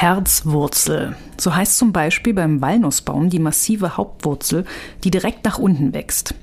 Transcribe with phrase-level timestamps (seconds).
[0.00, 1.14] Herzwurzel.
[1.38, 4.64] So heißt zum Beispiel beim Walnussbaum die massive Hauptwurzel,
[5.04, 6.34] die direkt nach unten wächst.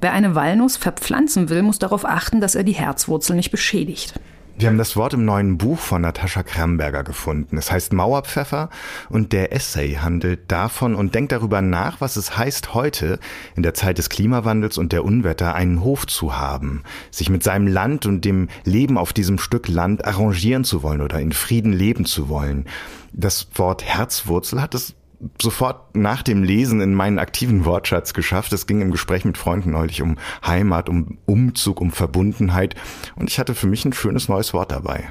[0.00, 4.14] Wer eine Walnuss verpflanzen will, muss darauf achten, dass er die Herzwurzel nicht beschädigt.
[4.56, 7.58] Wir haben das Wort im neuen Buch von Natascha Kramberger gefunden.
[7.58, 8.70] Es heißt Mauerpfeffer
[9.08, 13.18] und der Essay handelt davon und denkt darüber nach, was es heißt, heute
[13.56, 17.66] in der Zeit des Klimawandels und der Unwetter einen Hof zu haben, sich mit seinem
[17.66, 22.04] Land und dem Leben auf diesem Stück Land arrangieren zu wollen oder in Frieden leben
[22.04, 22.66] zu wollen.
[23.12, 24.94] Das Wort Herzwurzel hat es
[25.40, 28.52] sofort nach dem Lesen in meinen aktiven Wortschatz geschafft.
[28.52, 30.16] Es ging im Gespräch mit Freunden neulich um
[30.46, 32.74] Heimat, um Umzug, um Verbundenheit
[33.16, 35.08] und ich hatte für mich ein schönes neues Wort dabei.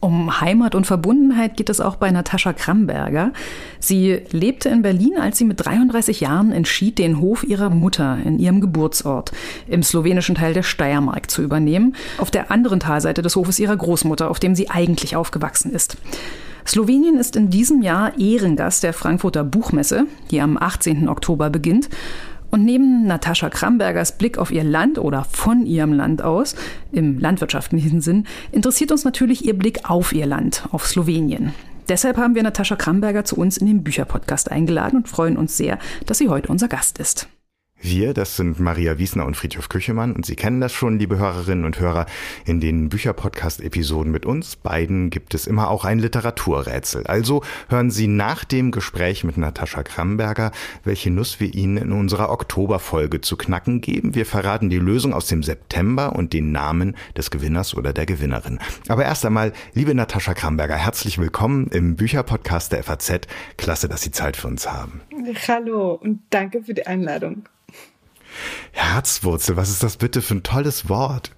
[0.00, 3.32] Um Heimat und Verbundenheit geht es auch bei Natascha Kramberger.
[3.80, 8.38] Sie lebte in Berlin, als sie mit 33 Jahren entschied, den Hof ihrer Mutter in
[8.38, 9.32] ihrem Geburtsort
[9.66, 14.30] im slowenischen Teil der Steiermark zu übernehmen, auf der anderen Talseite des Hofes ihrer Großmutter,
[14.30, 15.96] auf dem sie eigentlich aufgewachsen ist.
[16.68, 21.08] Slowenien ist in diesem Jahr Ehrengast der Frankfurter Buchmesse, die am 18.
[21.08, 21.88] Oktober beginnt.
[22.50, 26.56] Und neben Natascha Krambergers Blick auf ihr Land oder von ihrem Land aus,
[26.92, 31.54] im landwirtschaftlichen Sinn, interessiert uns natürlich ihr Blick auf ihr Land, auf Slowenien.
[31.88, 35.78] Deshalb haben wir Natascha Kramberger zu uns in den Bücherpodcast eingeladen und freuen uns sehr,
[36.04, 37.28] dass sie heute unser Gast ist.
[37.80, 41.64] Wir, das sind Maria Wiesner und Friedhof Küchemann und Sie kennen das schon, liebe Hörerinnen
[41.64, 42.06] und Hörer.
[42.44, 47.06] In den Bücherpodcast-Episoden mit uns beiden gibt es immer auch ein Literaturrätsel.
[47.06, 50.50] Also hören Sie nach dem Gespräch mit Natascha Kramberger,
[50.82, 54.16] welche Nuss wir Ihnen in unserer Oktoberfolge zu knacken geben.
[54.16, 58.58] Wir verraten die Lösung aus dem September und den Namen des Gewinners oder der Gewinnerin.
[58.88, 63.20] Aber erst einmal, liebe Natascha Kramberger, herzlich willkommen im Bücherpodcast der FAZ.
[63.56, 65.00] Klasse, dass Sie Zeit für uns haben.
[65.46, 67.44] Hallo und danke für die Einladung.
[68.72, 71.32] Herzwurzel, was ist das bitte für ein tolles Wort?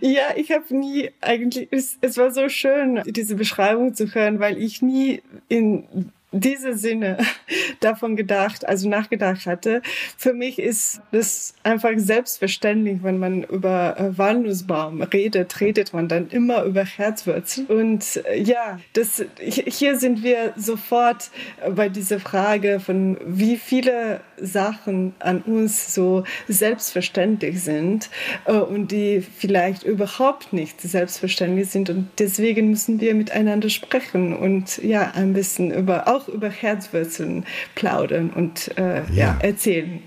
[0.00, 4.58] Ja, ich habe nie eigentlich, es, es war so schön, diese Beschreibung zu hören, weil
[4.58, 7.18] ich nie in diese Sinne
[7.80, 9.82] davon gedacht, also nachgedacht hatte.
[10.16, 16.28] Für mich ist das einfach selbstverständlich, wenn man über äh, Walnussbaum redet, redet man dann
[16.28, 17.66] immer über Herzwurzel.
[17.66, 21.30] Und äh, ja, das, hier sind wir sofort
[21.74, 28.10] bei dieser Frage von wie viele Sachen an uns so selbstverständlich sind
[28.44, 31.90] äh, und die vielleicht überhaupt nicht selbstverständlich sind.
[31.90, 38.30] Und deswegen müssen wir miteinander sprechen und ja, ein bisschen über auch über Herzwurzeln plaudern
[38.30, 39.12] und äh, ja.
[39.12, 40.02] ja erzählen.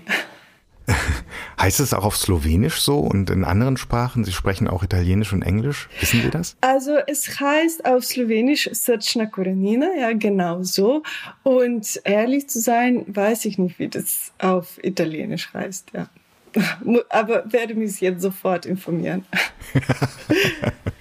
[1.60, 4.24] heißt es auch auf Slowenisch so und in anderen Sprachen?
[4.24, 5.88] Sie sprechen auch Italienisch und Englisch.
[6.00, 6.56] Wissen Sie das?
[6.60, 11.02] Also es heißt auf Slowenisch Srčna Korenina, ja genau so.
[11.42, 16.08] Und ehrlich zu sein, weiß ich nicht, wie das auf Italienisch heißt, ja.
[17.08, 19.24] Aber werde mich jetzt sofort informieren.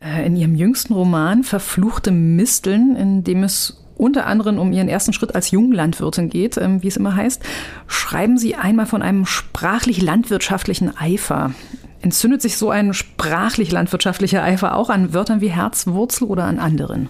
[0.00, 5.12] Äh, in ihrem jüngsten Roman Verfluchte Misteln, in dem es unter anderem um ihren ersten
[5.12, 7.42] Schritt als Junglandwirtin geht, ähm, wie es immer heißt,
[7.86, 11.52] schreiben Sie einmal von einem sprachlich-landwirtschaftlichen Eifer.
[12.00, 17.08] Entzündet sich so ein sprachlich-landwirtschaftlicher Eifer auch an Wörtern wie Herzwurzel oder an anderen?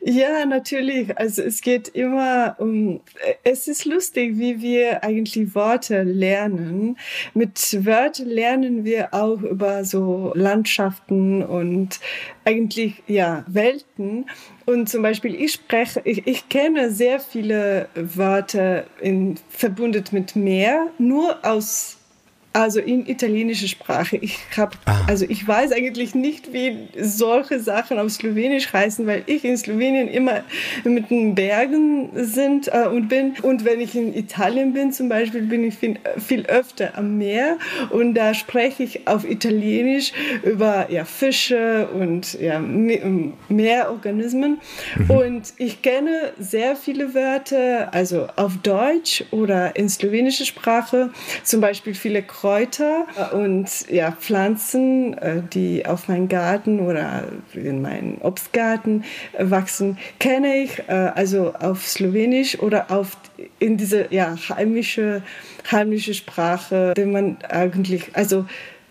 [0.00, 1.16] Ja, natürlich.
[1.18, 3.00] Also es geht immer um,
[3.44, 6.96] es ist lustig, wie wir eigentlich Worte lernen.
[7.34, 12.00] Mit Wörtern lernen wir auch über so Landschaften und
[12.44, 14.26] eigentlich, ja, Welten.
[14.64, 20.88] Und zum Beispiel, ich spreche, ich, ich kenne sehr viele Wörter in, verbunden mit Meer,
[20.98, 21.95] nur aus
[22.56, 24.16] also in italienischer Sprache.
[24.16, 25.02] Ich habe, ah.
[25.06, 30.08] also ich weiß eigentlich nicht, wie solche Sachen auf Slowenisch heißen, weil ich in Slowenien
[30.08, 30.42] immer
[30.84, 33.34] mit den Bergen sind äh, und bin.
[33.42, 37.58] Und wenn ich in Italien bin zum Beispiel, bin ich viel, viel öfter am Meer
[37.90, 40.12] und da spreche ich auf Italienisch
[40.42, 42.58] über ja, Fische und ja,
[43.48, 44.60] Meerorganismen.
[44.96, 45.10] Mhm.
[45.10, 51.10] Und ich kenne sehr viele Wörter, also auf Deutsch oder in slowenischer Sprache,
[51.42, 57.82] zum Beispiel viele Kräuter Kräuter und ja, Pflanzen, äh, die auf meinem Garten oder in
[57.82, 59.02] meinem Obstgarten
[59.36, 63.16] wachsen, kenne ich äh, also auf Slowenisch oder auf
[63.58, 65.22] in diese ja, heimische,
[65.72, 68.46] heimische Sprache, die man eigentlich also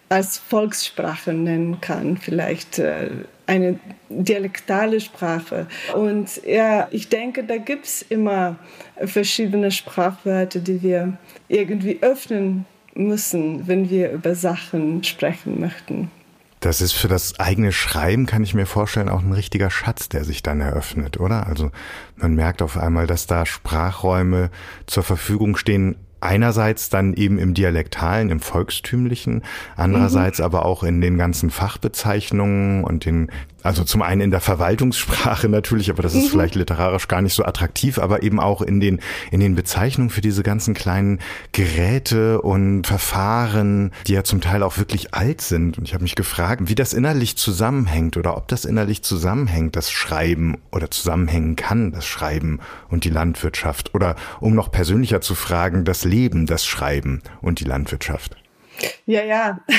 [0.10, 3.10] als Volkssprache nennen kann, vielleicht äh,
[3.48, 3.80] eine
[4.10, 5.68] dialektale Sprache.
[5.94, 8.58] Und ja, ich denke, da gibt es immer
[8.98, 11.18] verschiedene Sprachwörter, die wir
[11.48, 12.66] irgendwie öffnen
[12.96, 16.10] müssen, wenn wir über Sachen sprechen möchten.
[16.62, 20.24] Das ist für das eigene Schreiben, kann ich mir vorstellen, auch ein richtiger Schatz, der
[20.24, 21.46] sich dann eröffnet, oder?
[21.46, 21.70] Also
[22.16, 24.50] man merkt auf einmal, dass da Sprachräume
[24.88, 29.44] zur Verfügung stehen, Einerseits dann eben im Dialektalen, im Volkstümlichen,
[29.76, 30.46] andererseits mhm.
[30.46, 33.30] aber auch in den ganzen Fachbezeichnungen und den,
[33.62, 36.30] also zum einen in der Verwaltungssprache natürlich, aber das ist mhm.
[36.30, 40.22] vielleicht literarisch gar nicht so attraktiv, aber eben auch in den, in den Bezeichnungen für
[40.22, 41.20] diese ganzen kleinen
[41.52, 45.78] Geräte und Verfahren, die ja zum Teil auch wirklich alt sind.
[45.78, 49.92] Und ich habe mich gefragt, wie das innerlich zusammenhängt oder ob das innerlich zusammenhängt, das
[49.92, 53.94] Schreiben oder zusammenhängen kann, das Schreiben und die Landwirtschaft.
[53.94, 56.15] Oder um noch persönlicher zu fragen, das Leben,
[56.46, 58.38] das Schreiben und die Landwirtschaft?
[59.06, 59.60] Ja, ja.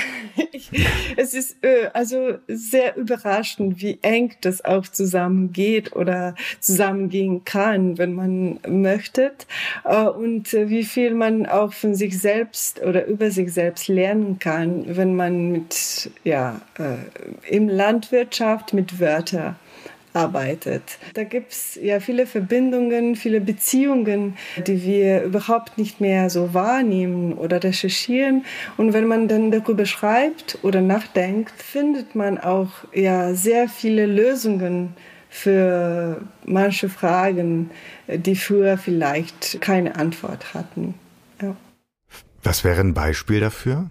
[0.52, 0.70] Ich,
[1.16, 8.12] es ist äh, also sehr überraschend, wie eng das auch zusammengeht oder zusammengehen kann, wenn
[8.12, 9.32] man möchte.
[9.84, 14.84] Äh, und wie viel man auch von sich selbst oder über sich selbst lernen kann,
[14.94, 19.56] wenn man mit, ja, äh, im Landwirtschaft mit Wörtern
[20.16, 20.98] arbeitet.
[21.14, 24.36] Da gibt es ja viele Verbindungen, viele Beziehungen,
[24.66, 28.44] die wir überhaupt nicht mehr so wahrnehmen oder recherchieren.
[28.76, 34.94] Und wenn man dann darüber schreibt oder nachdenkt, findet man auch ja sehr viele Lösungen
[35.28, 37.70] für manche Fragen,
[38.08, 40.94] die früher vielleicht keine Antwort hatten.
[41.42, 41.54] Ja.
[42.42, 43.90] Was wäre ein Beispiel dafür?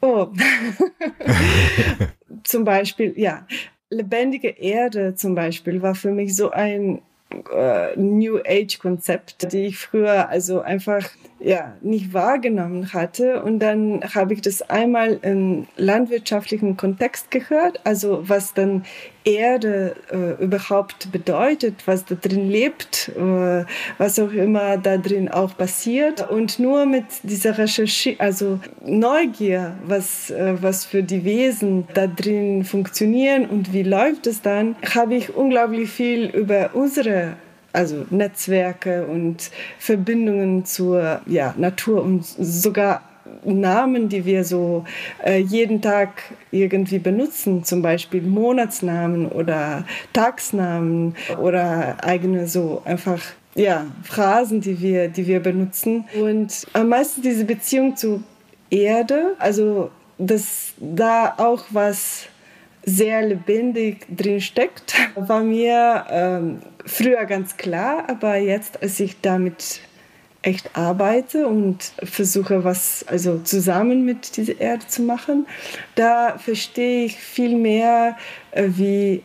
[0.00, 0.32] Oh,
[2.42, 3.46] zum Beispiel, ja,
[3.92, 7.02] lebendige Erde zum Beispiel war für mich so ein
[7.54, 11.08] äh, New Age Konzept, die ich früher also einfach
[11.44, 13.42] ja nicht wahrgenommen hatte.
[13.42, 18.84] Und dann habe ich das einmal im landwirtschaftlichen Kontext gehört, also was dann
[19.24, 23.64] Erde äh, überhaupt bedeutet, was da drin lebt, äh,
[23.98, 26.28] was auch immer da drin auch passiert.
[26.28, 32.64] Und nur mit dieser Recherche, also Neugier, was äh, was für die Wesen da drin
[32.64, 37.36] funktionieren und wie läuft es dann, habe ich unglaublich viel über unsere
[37.72, 43.02] also Netzwerke und Verbindungen zur ja, Natur und sogar
[43.44, 44.84] Namen, die wir so
[45.24, 53.20] äh, jeden Tag irgendwie benutzen, zum Beispiel Monatsnamen oder Tagsnamen oder eigene so einfach
[53.54, 56.04] ja, Phrasen, die wir, die wir benutzen.
[56.20, 58.22] Und am meisten diese Beziehung zu
[58.70, 62.26] Erde, also dass da auch was
[62.84, 69.80] sehr lebendig drin steckt, war mir ähm, früher ganz klar, aber jetzt, als ich damit
[70.42, 75.46] echt arbeite und versuche, was also zusammen mit dieser Erde zu machen,
[75.94, 78.16] da verstehe ich viel mehr,
[78.50, 79.22] äh, wie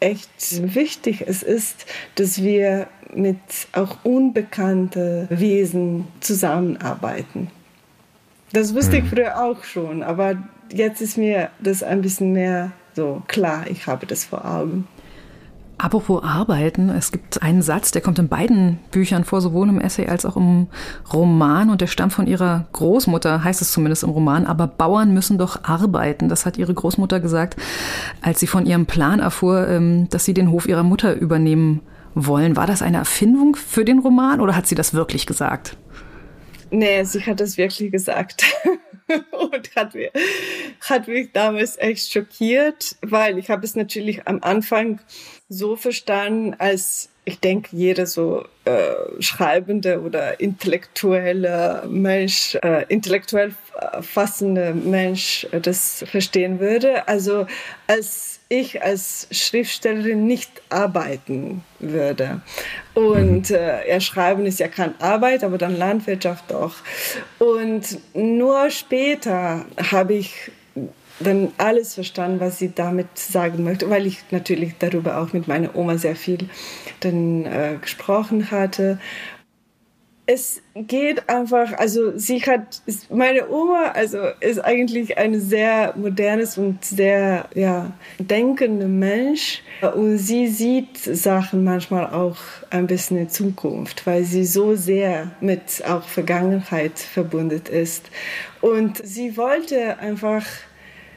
[0.00, 1.86] echt wichtig es ist,
[2.16, 3.38] dass wir mit
[3.72, 7.50] auch unbekannten Wesen zusammenarbeiten.
[8.52, 9.08] Das wusste ich mhm.
[9.08, 10.36] früher auch schon, aber
[10.72, 14.88] jetzt ist mir das ein bisschen mehr so klar, ich habe das vor Augen.
[15.78, 20.06] Apropos Arbeiten, es gibt einen Satz, der kommt in beiden Büchern vor, sowohl im Essay
[20.06, 20.68] als auch im
[21.12, 25.36] Roman und der stammt von ihrer Großmutter, heißt es zumindest im Roman, aber Bauern müssen
[25.36, 26.30] doch arbeiten.
[26.30, 27.56] Das hat ihre Großmutter gesagt,
[28.22, 31.82] als sie von ihrem Plan erfuhr, ähm, dass sie den Hof ihrer Mutter übernehmen
[32.14, 32.56] wollen.
[32.56, 35.76] War das eine Erfindung für den Roman oder hat sie das wirklich gesagt?
[36.70, 38.44] Nee, sie hat das wirklich gesagt.
[39.30, 40.10] und hat, mir,
[40.80, 45.00] hat mich damals echt schockiert, weil ich habe es natürlich am Anfang
[45.48, 53.52] so verstanden, als ich denke, jeder so äh, schreibende oder intellektuelle Mensch, äh, intellektuell
[54.00, 57.08] fassende Mensch äh, das verstehen würde.
[57.08, 57.46] Also
[57.88, 62.42] als ich als Schriftstellerin nicht arbeiten würde.
[62.94, 63.56] Und mhm.
[63.56, 66.74] äh, ja, Schreiben ist ja keine Arbeit, aber dann Landwirtschaft doch.
[67.38, 70.50] Und nur später habe ich
[71.18, 75.74] dann alles verstanden, was sie damit sagen möchte, weil ich natürlich darüber auch mit meiner
[75.74, 76.48] Oma sehr viel
[77.00, 78.98] dann äh, gesprochen hatte.
[80.28, 86.84] Es geht einfach, also sie hat, meine Oma, also ist eigentlich ein sehr modernes und
[86.84, 89.62] sehr, ja, denkender Mensch.
[89.94, 92.38] Und sie sieht Sachen manchmal auch
[92.70, 98.10] ein bisschen in Zukunft, weil sie so sehr mit auch Vergangenheit verbunden ist.
[98.60, 100.44] Und sie wollte einfach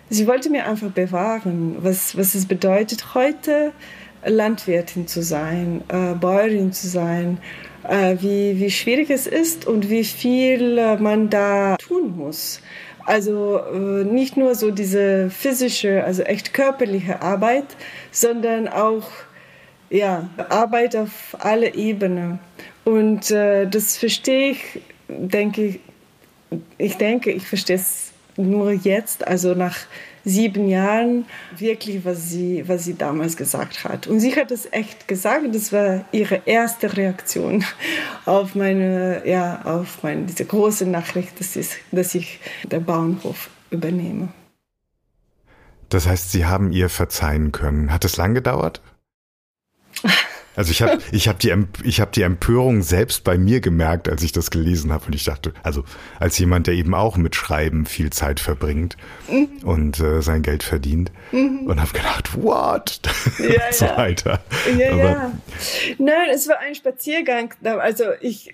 [0.09, 3.71] sie wollte mir einfach bewahren, was, was es bedeutet, heute
[4.25, 7.37] Landwirtin zu sein, äh, Bäuerin zu sein,
[7.89, 12.61] wie, wie schwierig es ist und wie viel äh, man da tun muss.
[13.05, 17.65] Also äh, nicht nur so diese physische, also echt körperliche Arbeit,
[18.11, 19.07] sondern auch
[19.89, 22.39] ja, Arbeit auf alle Ebenen.
[22.85, 25.79] Und äh, das verstehe ich, denke ich,
[26.77, 29.77] ich denke, ich verstehe es nur jetzt, also nach
[30.25, 31.25] sieben Jahren,
[31.57, 34.07] wirklich, was sie, was sie damals gesagt hat.
[34.07, 37.63] Und sie hat es echt gesagt, das war ihre erste Reaktion
[38.25, 44.29] auf meine, ja, auf meine, diese große Nachricht, dass ich, dass ich den Bauernhof übernehme.
[45.89, 47.91] Das heißt, Sie haben ihr verzeihen können.
[47.91, 48.81] Hat es lang gedauert?
[50.59, 54.23] Also ich habe ich hab die, ich hab die Empörung selbst bei mir gemerkt, als
[54.23, 55.05] ich das gelesen habe.
[55.05, 55.85] Und ich dachte, also
[56.19, 58.97] als jemand, der eben auch mit Schreiben viel Zeit verbringt
[59.29, 59.47] mhm.
[59.63, 61.13] und äh, sein Geld verdient.
[61.31, 61.61] Mhm.
[61.65, 62.99] Und habe gedacht, what?
[63.39, 63.97] Ja, so ja.
[63.97, 64.41] weiter.
[64.77, 65.31] Ja, Aber, ja.
[65.97, 67.53] Nein, es war ein Spaziergang.
[67.63, 68.53] Also ich,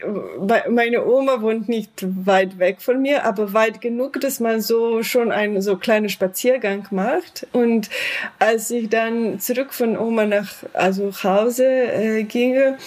[0.69, 5.31] meine Oma wohnt nicht weit weg von mir, aber weit genug, dass man so schon
[5.31, 7.47] einen so kleinen Spaziergang macht.
[7.51, 7.89] Und
[8.37, 12.77] als ich dann zurück von Oma nach also Hause äh, ginge,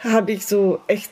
[0.00, 1.10] habe ich so echt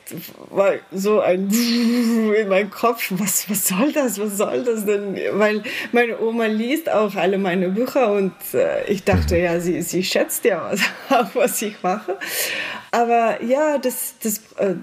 [0.50, 1.50] war so ein
[2.36, 5.18] in meinem Kopf, was, was soll das, was soll das denn?
[5.32, 10.04] Weil meine Oma liest auch alle meine Bücher und äh, ich dachte, ja, sie, sie
[10.04, 10.80] schätzt ja was,
[11.10, 12.18] auch, was ich mache.
[12.90, 14.74] Aber ja, das, das, äh,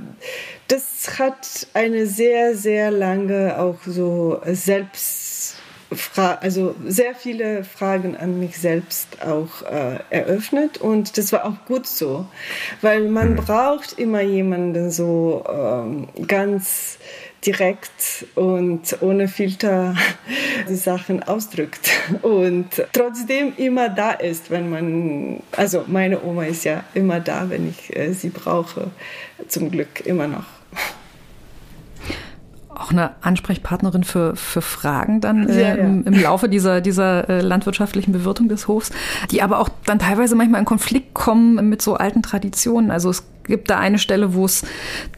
[0.67, 5.28] das hat eine sehr, sehr lange auch so selbst
[5.91, 10.77] Fra also sehr viele Fragen an mich selbst auch äh, eröffnet.
[10.77, 12.27] Und das war auch gut so,
[12.81, 13.35] weil man mhm.
[13.37, 16.99] braucht immer jemanden so ähm, ganz
[17.45, 19.95] direkt und ohne Filter
[20.69, 21.89] die Sachen ausdrückt.
[22.21, 27.69] Und trotzdem immer da ist, wenn man, also meine Oma ist ja immer da, wenn
[27.69, 28.91] ich äh, sie brauche,
[29.47, 30.58] zum Glück immer noch
[32.79, 35.75] auch eine Ansprechpartnerin für, für Fragen dann äh, ja, ja.
[35.75, 38.91] Im, im, Laufe dieser, dieser äh, landwirtschaftlichen Bewirtung des Hofs,
[39.31, 42.91] die aber auch dann teilweise manchmal in Konflikt kommen mit so alten Traditionen.
[42.91, 44.63] Also es gibt da eine Stelle, wo es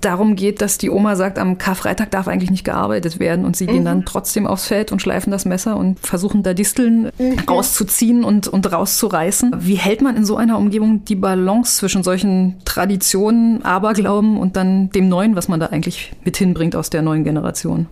[0.02, 3.68] darum geht, dass die Oma sagt, am Karfreitag darf eigentlich nicht gearbeitet werden und sie
[3.68, 3.72] mhm.
[3.72, 7.38] gehen dann trotzdem aufs Feld und schleifen das Messer und versuchen da Disteln mhm.
[7.48, 9.54] rauszuziehen und, und rauszureißen.
[9.60, 14.90] Wie hält man in so einer Umgebung die Balance zwischen solchen Traditionen, Aberglauben und dann
[14.90, 17.88] dem Neuen, was man da eigentlich mit hinbringt aus der neuen Generation?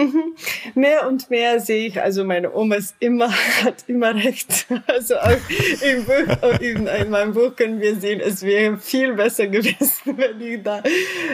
[0.00, 0.34] Mhm.
[0.74, 3.30] Mehr und mehr sehe ich, also meine Oma ist immer,
[3.64, 4.66] hat immer recht.
[4.86, 5.36] Also auch
[5.82, 10.40] im Buch, in, in meinem Buch können wir sehen, es wäre viel besser gewesen, wenn
[10.40, 10.82] ich da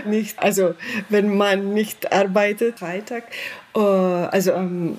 [0.05, 0.75] nicht, also
[1.09, 3.25] wenn man nicht arbeitet, Freitag,
[3.77, 4.99] äh, also am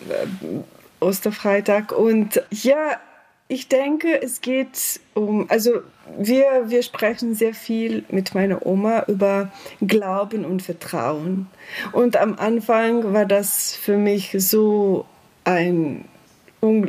[1.01, 1.91] Osterfreitag.
[1.91, 2.99] Und ja,
[3.49, 5.81] ich denke, es geht um, also
[6.17, 9.51] wir, wir sprechen sehr viel mit meiner Oma über
[9.81, 11.47] Glauben und Vertrauen.
[11.93, 15.05] Und am Anfang war das für mich so
[15.45, 16.03] ein,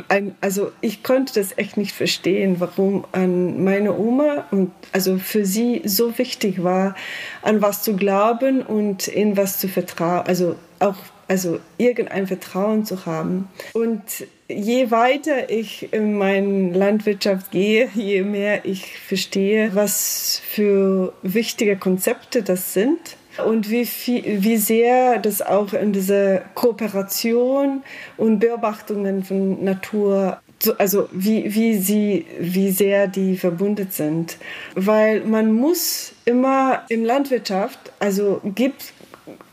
[0.08, 5.44] ein also ich konnte das echt nicht verstehen, warum an meine Oma und also für
[5.44, 6.96] sie so wichtig war,
[7.42, 10.96] an was zu glauben und in was zu vertrauen, also auch
[11.28, 13.48] also irgendein Vertrauen zu haben.
[13.74, 14.02] Und
[14.48, 22.42] je weiter ich in meine Landwirtschaft gehe, je mehr ich verstehe, was für wichtige Konzepte
[22.42, 27.82] das sind und wie, viel, wie sehr das auch in dieser Kooperation
[28.16, 30.40] und Beobachtungen von Natur
[30.78, 34.38] also wie, wie sie, wie sehr die verbunden sind.
[34.74, 38.92] Weil man muss immer im Landwirtschaft, also gibt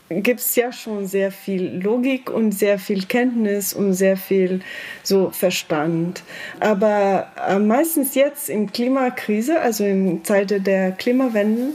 [0.08, 4.60] gibt es ja schon sehr viel Logik und sehr viel Kenntnis und sehr viel
[5.02, 6.22] so Verstand.
[6.60, 11.72] Aber äh, meistens jetzt in Klimakrise, also in Zeiten der Klimawende,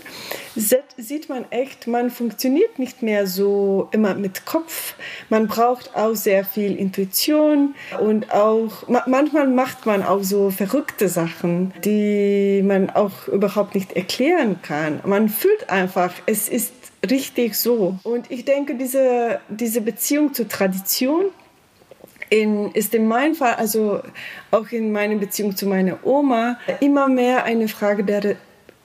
[0.55, 4.95] sieht man echt, man funktioniert nicht mehr so immer mit Kopf.
[5.29, 11.73] Man braucht auch sehr viel Intuition und auch manchmal macht man auch so verrückte Sachen,
[11.85, 14.99] die man auch überhaupt nicht erklären kann.
[15.05, 17.97] Man fühlt einfach, es ist richtig so.
[18.03, 21.25] Und ich denke, diese, diese Beziehung zur Tradition
[22.29, 24.01] in, ist in meinem Fall, also
[24.51, 28.35] auch in meiner Beziehung zu meiner Oma, immer mehr eine Frage der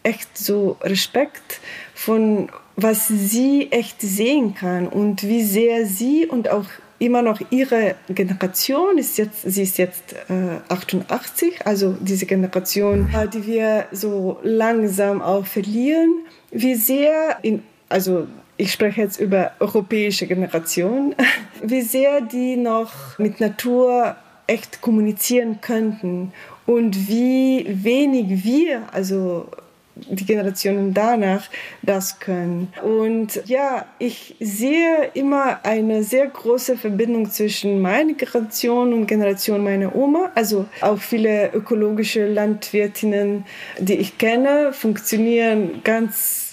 [0.02, 1.60] echt so Respekt
[1.94, 6.66] von was sie echt sehen kann und wie sehr sie und auch
[6.98, 13.46] immer noch ihre Generation ist jetzt, sie ist jetzt äh, 88, also diese Generation, die
[13.46, 18.26] wir so langsam auch verlieren, wie sehr in also
[18.56, 21.14] ich spreche jetzt über europäische Generation,
[21.62, 24.16] wie sehr die noch mit Natur
[24.46, 26.32] echt kommunizieren könnten
[26.66, 29.48] und wie wenig wir, also
[29.96, 31.48] die Generationen danach
[31.82, 32.72] das können.
[32.82, 39.96] Und ja, ich sehe immer eine sehr große Verbindung zwischen meiner Generation und Generation meiner
[39.96, 40.30] Oma.
[40.34, 43.46] Also auch viele ökologische Landwirtinnen,
[43.78, 46.45] die ich kenne, funktionieren ganz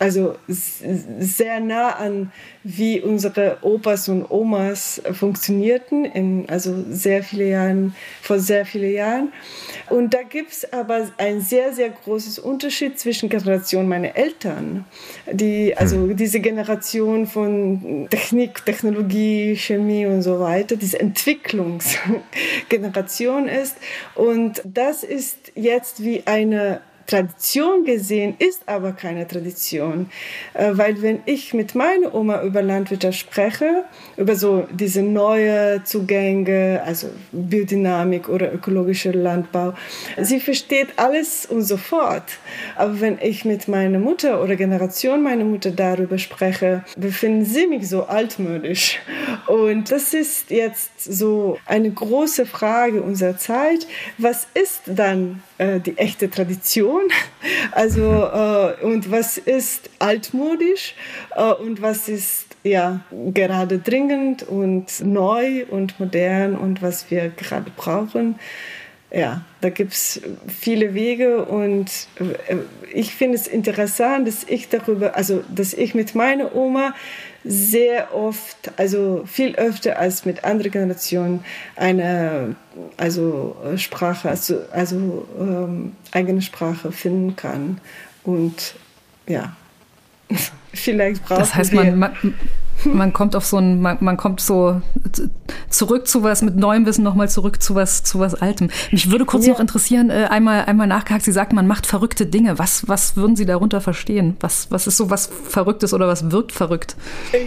[0.00, 2.32] also sehr nah an,
[2.64, 9.30] wie unsere Opas und Omas funktionierten, in, also sehr viele Jahren, vor sehr vielen Jahren.
[9.90, 14.86] Und da gibt es aber ein sehr, sehr großes Unterschied zwischen Generationen meiner Eltern,
[15.30, 16.16] die, also hm.
[16.16, 23.76] diese Generation von Technik, Technologie, Chemie und so weiter, diese Entwicklungsgeneration ist.
[24.14, 26.80] Und das ist jetzt wie eine
[27.10, 30.08] Tradition gesehen ist aber keine Tradition,
[30.54, 33.84] äh, weil wenn ich mit meiner Oma über Landwirtschaft spreche,
[34.16, 39.74] über so diese neue Zugänge, also Biodynamik oder ökologischer Landbau,
[40.20, 42.38] sie versteht alles und sofort.
[42.76, 47.88] Aber wenn ich mit meiner Mutter oder Generation meiner Mutter darüber spreche, befinden sie mich
[47.88, 49.00] so altmodisch.
[49.48, 53.86] Und das ist jetzt so eine große Frage unserer Zeit.
[54.18, 57.02] Was ist dann äh, die echte Tradition?
[57.72, 60.94] Also, äh, und was ist altmodisch
[61.34, 63.00] äh, und was ist ja
[63.32, 68.38] gerade dringend und neu und modern und was wir gerade brauchen.
[69.12, 71.90] Ja, da gibt es viele Wege und
[72.20, 72.56] äh,
[72.92, 76.94] ich finde es interessant, dass ich darüber, also dass ich mit meiner Oma
[77.42, 82.54] sehr oft, also viel öfter als mit anderen Generationen, eine
[82.96, 87.80] also Sprache, also, also ähm, eigene Sprache finden kann.
[88.22, 88.74] Und
[89.26, 89.56] ja,
[90.74, 92.12] vielleicht brauchen Das heißt, man, man,
[92.84, 94.80] man kommt auf so ein, man, man, kommt so
[95.68, 98.70] zurück zu was mit neuem Wissen nochmal zurück zu was, zu was Altem.
[98.90, 99.52] Mich würde kurz ja.
[99.52, 102.58] noch interessieren, äh, einmal, einmal nachgehakt, Sie sagten, man macht verrückte Dinge.
[102.58, 104.36] Was, was würden Sie darunter verstehen?
[104.40, 106.96] Was, was ist so was Verrücktes oder was wirkt verrückt?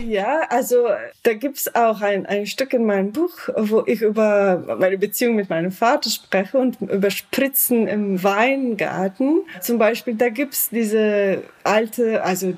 [0.08, 0.88] Ja, also
[1.24, 5.36] da gibt es auch ein, ein Stück in meinem Buch, wo ich über meine Beziehung
[5.36, 9.42] mit meinem Vater spreche und über Spritzen im Weingarten.
[9.62, 12.54] Zum Beispiel, da gibt es diese alte, also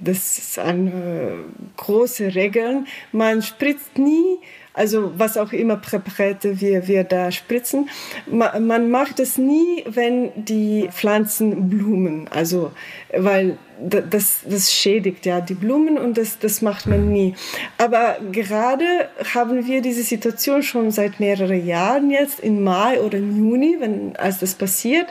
[0.00, 1.44] das ist eine
[1.76, 1.91] große
[2.34, 2.86] Regeln.
[3.12, 4.38] Man spritzt nie,
[4.74, 7.90] also was auch immer Präparate wir, wir da spritzen,
[8.26, 12.28] man, man macht es nie, wenn die Pflanzen blumen.
[12.28, 12.72] Also,
[13.14, 17.34] weil das, das schädigt ja die Blumen und das, das macht man nie.
[17.78, 18.84] Aber gerade
[19.34, 24.16] haben wir diese Situation schon seit mehreren Jahren jetzt, im Mai oder im Juni, wenn,
[24.16, 25.08] als das passiert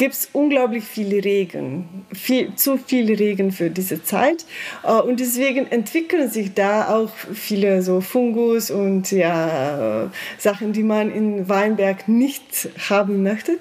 [0.00, 4.46] gibt es unglaublich viele Regen, viel, zu viele Regen für diese Zeit.
[4.82, 11.10] Äh, und deswegen entwickeln sich da auch viele so Fungus und ja, Sachen, die man
[11.10, 13.58] in Weinberg nicht haben möchte.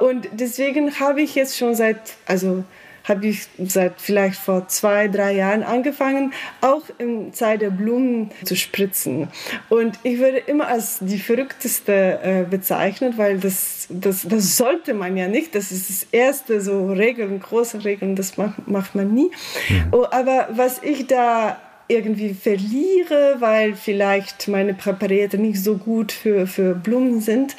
[0.00, 2.62] Und deswegen habe ich jetzt schon seit, also
[3.04, 8.56] habe ich seit vielleicht vor zwei, drei Jahren angefangen, auch in Zeit der Blumen zu
[8.56, 9.28] spritzen.
[9.68, 15.16] Und ich würde immer als die verrückteste äh, bezeichnet, weil das, das, das sollte man
[15.16, 15.54] ja nicht.
[15.54, 19.30] Das ist das erste so Regeln, große Regeln, das macht, macht man nie.
[19.68, 19.88] Mhm.
[19.92, 21.58] Oh, aber was ich da
[21.90, 27.56] irgendwie verliere, weil vielleicht meine Präparate nicht so gut für, für Blumen sind.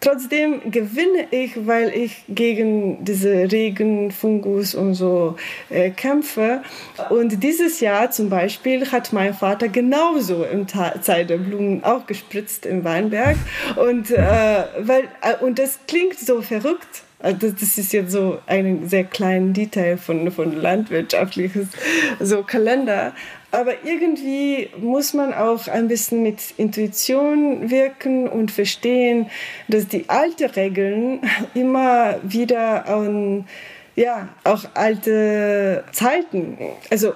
[0.00, 5.36] Trotzdem gewinne ich, weil ich gegen diese Regen, Fungus und so
[5.70, 6.62] äh, kämpfe.
[7.10, 12.66] Und dieses Jahr zum Beispiel hat mein Vater genauso im Zeit der Blumen auch gespritzt
[12.66, 13.36] im Weinberg.
[13.76, 18.88] Und, äh, weil, äh, und das klingt so verrückt, also das ist jetzt so ein
[18.88, 21.68] sehr kleines Detail von, von landwirtschaftliches
[22.20, 23.12] so Kalender.
[23.52, 29.30] Aber irgendwie muss man auch ein bisschen mit Intuition wirken und verstehen,
[29.68, 31.20] dass die alten Regeln
[31.54, 33.46] immer wieder an,
[33.94, 36.56] ja, auch alte Zeiten,
[36.90, 37.12] also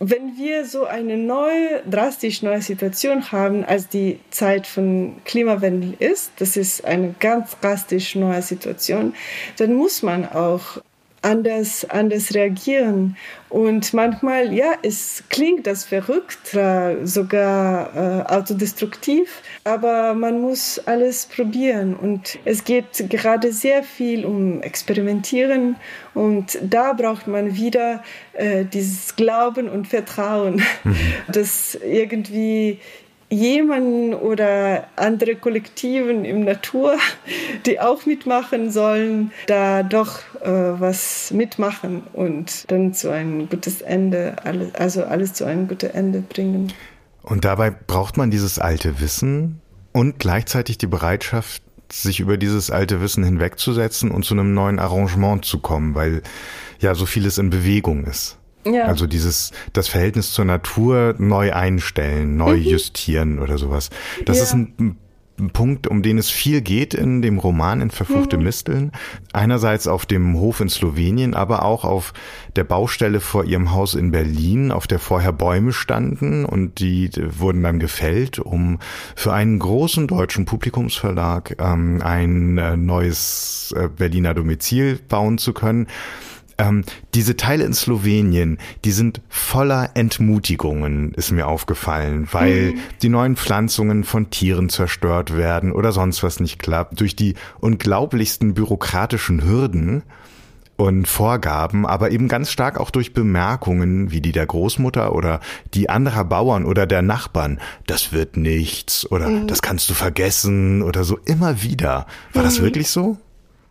[0.00, 6.30] wenn wir so eine neue, drastisch neue Situation haben, als die Zeit von Klimawandel ist,
[6.38, 9.14] das ist eine ganz drastisch neue Situation,
[9.56, 10.80] dann muss man auch
[11.28, 13.16] anders, anders reagieren.
[13.48, 16.56] Und manchmal, ja, es klingt das verrückt,
[17.04, 21.94] sogar äh, autodestruktiv, aber man muss alles probieren.
[21.94, 25.76] Und es geht gerade sehr viel um Experimentieren
[26.14, 30.96] und da braucht man wieder äh, dieses Glauben und Vertrauen, mhm.
[31.32, 32.80] dass irgendwie
[33.30, 36.96] jemanden oder andere Kollektiven im Natur,
[37.66, 44.36] die auch mitmachen sollen, da doch äh, was mitmachen und dann zu einem gutes Ende,
[44.44, 46.72] alles, also alles zu einem guten Ende bringen.
[47.22, 49.60] Und dabei braucht man dieses alte Wissen
[49.92, 55.44] und gleichzeitig die Bereitschaft, sich über dieses alte Wissen hinwegzusetzen und zu einem neuen Arrangement
[55.44, 56.22] zu kommen, weil
[56.80, 58.37] ja so vieles in Bewegung ist.
[58.64, 58.84] Ja.
[58.84, 62.62] Also dieses, das Verhältnis zur Natur neu einstellen, neu mhm.
[62.62, 63.90] justieren oder sowas.
[64.24, 64.42] Das ja.
[64.44, 64.98] ist ein
[65.52, 68.42] Punkt, um den es viel geht in dem Roman in Verfluchte mhm.
[68.44, 68.92] Misteln.
[69.32, 72.12] Einerseits auf dem Hof in Slowenien, aber auch auf
[72.56, 77.62] der Baustelle vor ihrem Haus in Berlin, auf der vorher Bäume standen und die wurden
[77.62, 78.80] dann gefällt, um
[79.14, 85.86] für einen großen deutschen Publikumsverlag ähm, ein äh, neues äh, Berliner Domizil bauen zu können.
[86.58, 92.78] Ähm, diese Teile in Slowenien, die sind voller Entmutigungen, ist mir aufgefallen, weil mhm.
[93.00, 98.54] die neuen Pflanzungen von Tieren zerstört werden oder sonst was nicht klappt, durch die unglaublichsten
[98.54, 100.02] bürokratischen Hürden
[100.78, 105.40] und Vorgaben, aber eben ganz stark auch durch Bemerkungen wie die der Großmutter oder
[105.74, 107.60] die anderer Bauern oder der Nachbarn.
[107.86, 109.46] Das wird nichts oder mhm.
[109.48, 112.06] das kannst du vergessen oder so immer wieder.
[112.32, 112.46] War mhm.
[112.46, 113.18] das wirklich so?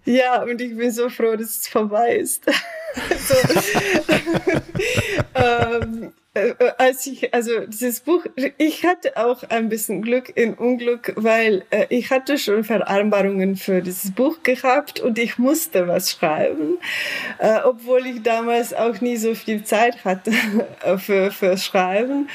[0.08, 2.46] Ja, und ich bin so froh, dass es vorbei ist.
[3.28, 3.36] so,
[5.36, 8.26] ähm, äh, als ich, also dieses Buch,
[8.58, 13.82] ich hatte auch ein bisschen Glück in Unglück, weil äh, ich hatte schon Vereinbarungen für
[13.82, 16.78] dieses Buch gehabt und ich musste was schreiben,
[17.40, 20.32] äh, obwohl ich damals auch nie so viel Zeit hatte
[21.00, 22.30] für, für Schreiben.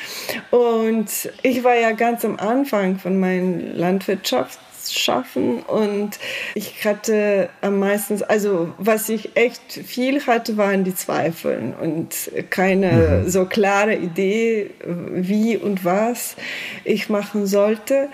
[0.50, 1.08] Und
[1.42, 4.58] ich war ja ganz am Anfang von meiner Landwirtschaft
[4.90, 5.60] schaffen.
[5.60, 6.18] Und
[6.54, 13.22] ich hatte am meisten, also was ich echt viel hatte, waren die Zweifel und keine
[13.22, 13.30] mhm.
[13.30, 16.36] so klare Idee, wie und was
[16.84, 18.08] ich machen sollte.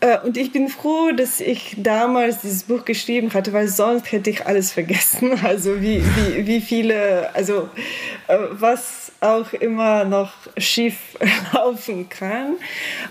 [0.00, 4.30] Äh, und ich bin froh, dass ich damals dieses Buch geschrieben hatte, weil sonst hätte
[4.30, 5.38] ich alles vergessen.
[5.50, 7.68] Also wie, wie, wie viele, also
[8.28, 10.96] äh, was auch immer noch schief
[11.52, 12.56] laufen kann.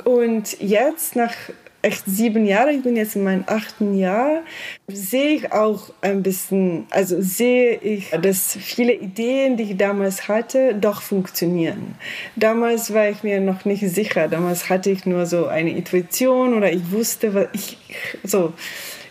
[0.04, 1.34] Und jetzt nach
[1.82, 4.42] echt sieben Jahre, ich bin jetzt in meinem achten Jahr,
[4.88, 10.76] sehe ich auch ein bisschen, also sehe ich, dass viele Ideen, die ich damals hatte,
[10.76, 11.96] doch funktionieren.
[12.36, 16.72] Damals war ich mir noch nicht sicher, damals hatte ich nur so eine Intuition oder
[16.72, 17.78] ich wusste, was ich,
[18.24, 18.54] so,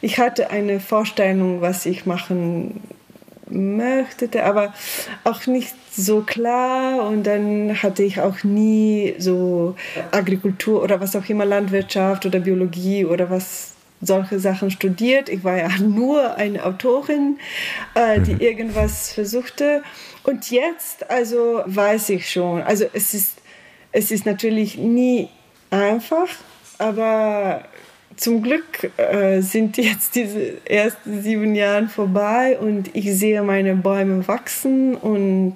[0.01, 2.81] ich hatte eine Vorstellung, was ich machen
[3.51, 4.75] möchte, aber
[5.25, 9.75] auch nicht so klar und dann hatte ich auch nie so
[10.11, 15.29] Agrikultur oder was auch immer, Landwirtschaft oder Biologie oder was solche Sachen studiert.
[15.29, 17.39] Ich war ja nur eine Autorin,
[17.95, 18.41] äh, die mhm.
[18.41, 19.83] irgendwas versuchte.
[20.25, 23.39] Und jetzt, also weiß ich schon, also es ist,
[23.93, 25.29] es ist natürlich nie
[25.71, 26.29] einfach,
[26.79, 27.65] aber
[28.19, 34.27] zum Glück äh, sind jetzt diese ersten sieben Jahre vorbei und ich sehe meine Bäume
[34.27, 35.55] wachsen und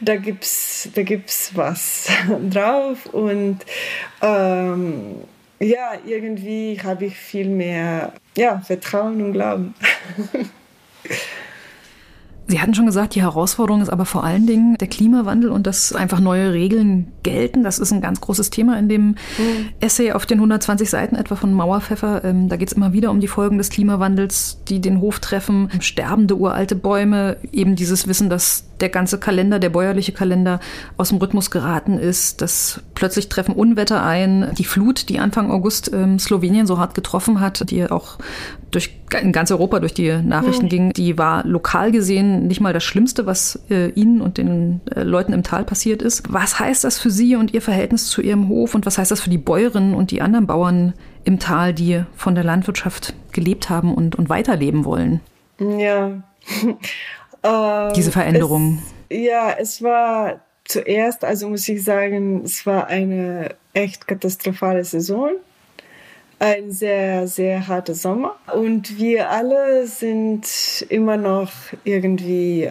[0.00, 2.08] da gibt's da gibt's was
[2.50, 3.58] drauf und
[4.22, 5.16] ähm,
[5.58, 9.74] ja irgendwie habe ich viel mehr ja Vertrauen und Glauben.
[12.48, 15.92] Sie hatten schon gesagt, die Herausforderung ist aber vor allen Dingen der Klimawandel und dass
[15.92, 17.64] einfach neue Regeln gelten.
[17.64, 19.16] Das ist ein ganz großes Thema in dem mhm.
[19.80, 22.24] Essay auf den 120 Seiten etwa von Mauerpfeffer.
[22.24, 25.70] Ähm, da geht es immer wieder um die Folgen des Klimawandels, die den Hof treffen,
[25.80, 30.60] sterbende uralte Bäume, eben dieses Wissen, dass der ganze Kalender, der bäuerliche Kalender
[30.96, 32.42] aus dem Rhythmus geraten ist.
[32.42, 34.52] Das plötzlich treffen Unwetter ein.
[34.58, 38.18] Die Flut, die Anfang August ähm, Slowenien so hart getroffen hat, die auch
[38.70, 40.70] durch in ganz Europa durch die Nachrichten mhm.
[40.70, 45.02] ging, die war lokal gesehen nicht mal das Schlimmste, was äh, Ihnen und den äh,
[45.02, 46.32] Leuten im Tal passiert ist.
[46.32, 49.20] Was heißt das für Sie und Ihr Verhältnis zu Ihrem Hof und was heißt das
[49.20, 53.94] für die Bäuerinnen und die anderen Bauern im Tal, die von der Landwirtschaft gelebt haben
[53.94, 55.20] und, und weiterleben wollen?
[55.58, 56.22] Ja.
[57.94, 58.82] Diese Veränderung.
[59.08, 65.30] Es, ja, es war zuerst, also muss ich sagen, es war eine echt katastrophale Saison
[66.38, 68.36] ein sehr, sehr harter Sommer.
[68.52, 70.46] Und wir alle sind
[70.88, 71.50] immer noch
[71.84, 72.70] irgendwie,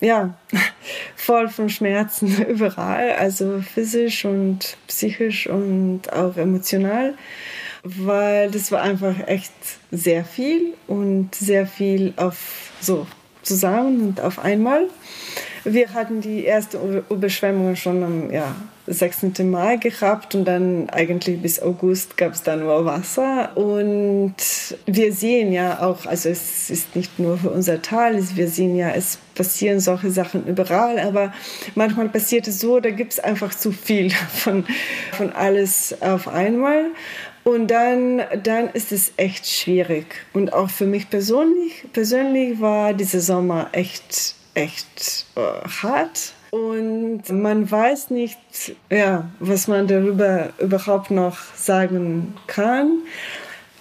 [0.00, 0.34] ja,
[1.16, 7.14] voll von Schmerzen überall, also physisch und psychisch und auch emotional,
[7.82, 9.52] weil das war einfach echt
[9.90, 13.06] sehr viel und sehr viel auf so
[13.42, 14.86] zusammen und auf einmal.
[15.64, 16.78] Wir hatten die erste
[17.10, 18.54] Überschwemmung schon am ja,
[18.86, 19.50] 16.
[19.50, 23.56] Mai gehabt und dann eigentlich bis August gab es da nur Wasser.
[23.56, 24.34] Und
[24.86, 28.90] wir sehen ja auch, also es ist nicht nur für unser Tal, wir sehen ja,
[28.90, 31.32] es passieren solche Sachen überall, aber
[31.74, 34.64] manchmal passiert es so, da gibt es einfach zu viel von,
[35.12, 36.86] von alles auf einmal.
[37.44, 40.06] Und dann, dann ist es echt schwierig.
[40.32, 47.70] Und auch für mich persönlich, persönlich war dieser Sommer echt echt äh, hart und man
[47.70, 48.38] weiß nicht,
[48.90, 53.02] ja, was man darüber überhaupt noch sagen kann.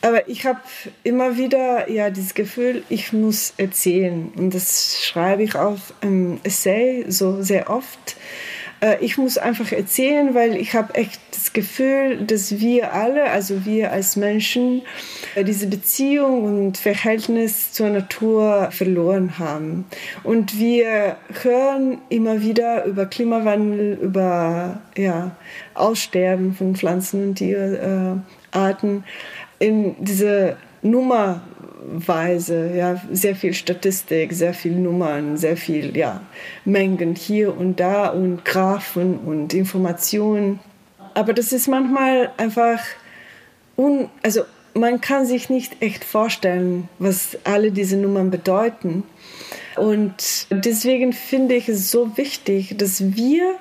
[0.02, 0.60] Aber ich habe
[1.04, 7.06] immer wieder ja dieses Gefühl, ich muss erzählen und das schreibe ich auch im Essay
[7.10, 8.15] so sehr oft.
[8.82, 13.65] Äh, ich muss einfach erzählen, weil ich habe echt das Gefühl, dass wir alle, also
[13.65, 14.82] wir als Menschen,
[15.36, 19.86] äh, diese Beziehung und Verhältnis zur Natur verloren haben.
[20.24, 25.36] Und wir hören immer wieder über Klimawandel, über ja,
[25.74, 29.04] Aussterben von Pflanzen und Tierarten
[29.60, 31.42] in diese Nummer
[31.82, 36.22] Weise, ja, sehr viel Statistik, sehr viel Nummern, sehr viel, ja,
[36.65, 40.60] Mengen hier und da und Graphen und Informationen.
[41.13, 42.80] Aber das ist manchmal einfach,
[43.78, 44.42] un, also
[44.74, 49.04] man kann sich nicht echt vorstellen, was alle diese Nummern bedeuten.
[49.76, 53.56] Und deswegen finde ich es so wichtig, dass wir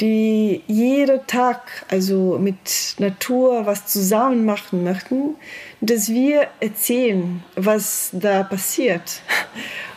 [0.00, 5.34] die jeden Tag also mit Natur was zusammen machen möchten,
[5.80, 9.22] dass wir erzählen, was da passiert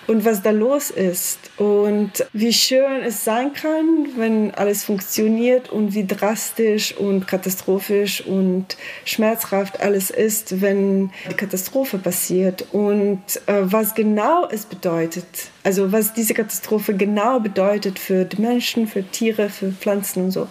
[0.08, 5.94] und was da los ist und wie schön es sein kann, wenn alles funktioniert und
[5.94, 13.96] wie drastisch und katastrophisch und schmerzhaft alles ist, wenn die Katastrophe passiert und äh, was
[13.96, 15.26] genau es bedeutet.
[15.64, 20.48] Also was diese Katastrophe genau bedeutet für die Menschen, für Tiere, für Pflanzen und so.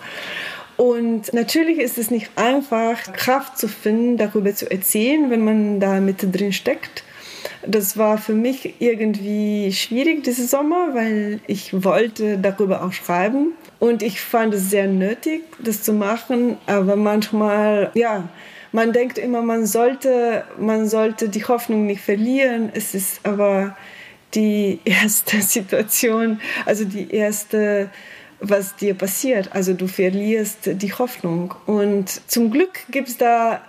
[0.77, 6.01] Und natürlich ist es nicht einfach, Kraft zu finden, darüber zu erzählen, wenn man da
[6.01, 7.05] mit drin steckt.
[7.67, 14.03] Das war für mich irgendwie schwierig diesen Sommer, weil ich wollte darüber auch schreiben und
[14.03, 16.57] ich fand es sehr nötig, das zu machen.
[16.67, 18.29] Aber manchmal, ja,
[18.73, 22.71] man denkt immer, man sollte, man sollte die Hoffnung nicht verlieren.
[22.73, 23.77] Es ist aber
[24.35, 27.91] die erste Situation, also die erste
[28.41, 29.51] was dir passiert.
[29.53, 31.55] Also du verlierst die Hoffnung.
[31.67, 33.61] Und zum Glück gibt es da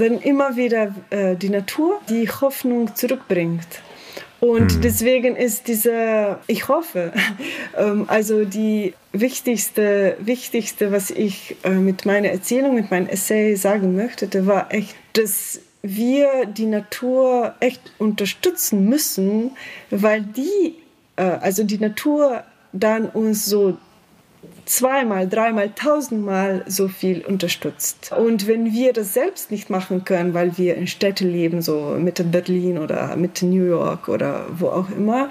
[0.00, 3.68] dann immer wieder äh, die Natur, die Hoffnung zurückbringt.
[4.40, 4.80] Und mhm.
[4.80, 7.12] deswegen ist diese, ich hoffe,
[7.76, 13.94] ähm, also die wichtigste, wichtigste, was ich äh, mit meiner Erzählung, mit meinem Essay sagen
[13.94, 19.52] möchte, war echt, dass wir die Natur echt unterstützen müssen,
[19.90, 20.74] weil die,
[21.16, 23.76] äh, also die Natur dann uns so
[24.70, 28.12] zweimal, dreimal, tausendmal so viel unterstützt.
[28.16, 32.22] Und wenn wir das selbst nicht machen können, weil wir in Städten leben, so Mitte
[32.22, 35.28] Berlin oder Mitte New York oder wo auch immer,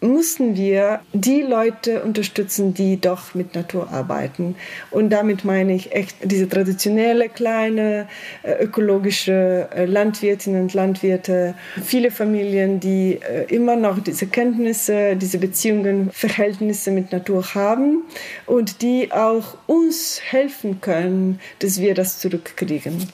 [0.00, 4.54] mussten wir die Leute unterstützen, die doch mit Natur arbeiten.
[4.90, 8.08] Und damit meine ich echt diese traditionelle kleine
[8.42, 15.38] äh, ökologische äh, Landwirtinnen und Landwirte, viele Familien, die äh, immer noch diese Kenntnisse, diese
[15.38, 18.02] Beziehungen, Verhältnisse mit Natur haben
[18.46, 23.08] und die auch uns helfen können, dass wir das zurückkriegen.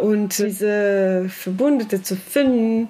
[0.00, 2.88] Und diese Verbündete zu finden,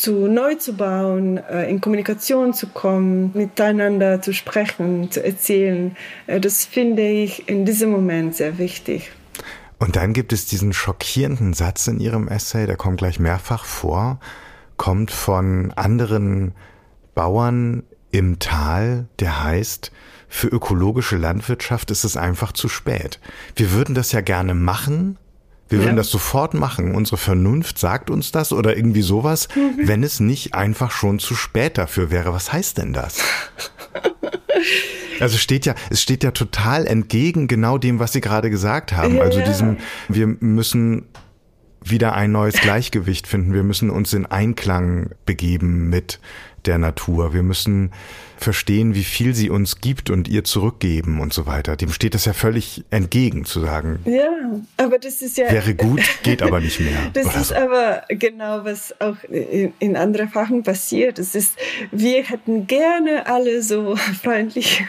[0.00, 5.94] zu neu zu bauen, äh, in Kommunikation zu kommen, miteinander zu sprechen, zu erzählen.
[6.26, 9.12] Äh, das finde ich in diesem Moment sehr wichtig.
[9.78, 14.20] Und dann gibt es diesen schockierenden Satz in Ihrem Essay, der kommt gleich mehrfach vor,
[14.78, 16.52] kommt von anderen
[17.14, 19.92] Bauern im Tal, der heißt,
[20.28, 23.20] für ökologische Landwirtschaft ist es einfach zu spät.
[23.56, 25.18] Wir würden das ja gerne machen,
[25.70, 25.84] wir ja.
[25.84, 26.94] würden das sofort machen.
[26.94, 29.88] Unsere Vernunft sagt uns das oder irgendwie sowas, mhm.
[29.88, 32.32] wenn es nicht einfach schon zu spät dafür wäre.
[32.32, 33.18] Was heißt denn das?
[35.20, 39.16] Also steht ja, es steht ja total entgegen genau dem, was Sie gerade gesagt haben.
[39.16, 39.76] Ja, also diesem,
[40.08, 41.08] wir müssen
[41.90, 43.54] wieder ein neues Gleichgewicht finden.
[43.54, 46.20] Wir müssen uns in Einklang begeben mit
[46.66, 47.32] der Natur.
[47.32, 47.90] Wir müssen
[48.36, 51.76] verstehen, wie viel sie uns gibt und ihr zurückgeben und so weiter.
[51.76, 53.98] Dem steht das ja völlig entgegen zu sagen.
[54.06, 54.30] Ja,
[54.78, 55.50] aber das ist ja.
[55.50, 57.10] Wäre gut, geht aber nicht mehr.
[57.12, 57.54] Das ist so.
[57.54, 61.18] aber genau, was auch in, anderen Fachen passiert.
[61.18, 61.58] Es ist,
[61.90, 64.84] wir hätten gerne alle so freundliche,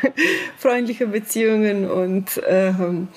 [0.58, 3.10] freundliche Beziehungen und ähm,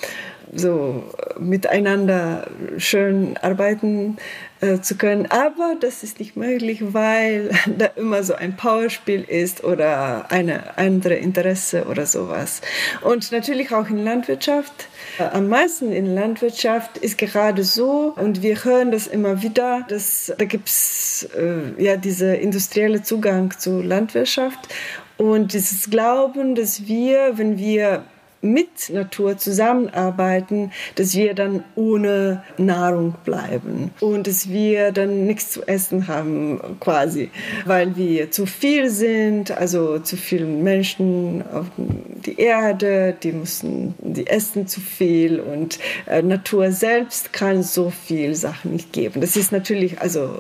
[0.55, 1.05] so
[1.39, 2.47] miteinander
[2.79, 4.17] schön arbeiten
[4.61, 5.27] äh, zu können.
[5.27, 11.15] Aber das ist nicht möglich, weil da immer so ein Powerspiel ist oder eine andere
[11.15, 12.61] Interesse oder sowas.
[13.03, 14.89] Und natürlich auch in Landwirtschaft.
[15.19, 20.33] Äh, am meisten in Landwirtschaft ist gerade so, und wir hören das immer wieder, dass
[20.39, 24.69] da gibt es äh, ja diese industrielle Zugang zu Landwirtschaft
[25.17, 28.05] und dieses Glauben, dass wir, wenn wir
[28.45, 35.67] mit Natur zusammenarbeiten, dass wir dann ohne Nahrung bleiben und dass wir dann nichts zu
[35.67, 37.31] essen haben quasi,
[37.65, 44.27] weil wir zu viel sind, also zu viele Menschen auf die Erde, die müssen, die
[44.27, 49.21] essen zu viel und äh, Natur selbst kann so viel Sachen nicht geben.
[49.21, 50.39] Das ist natürlich also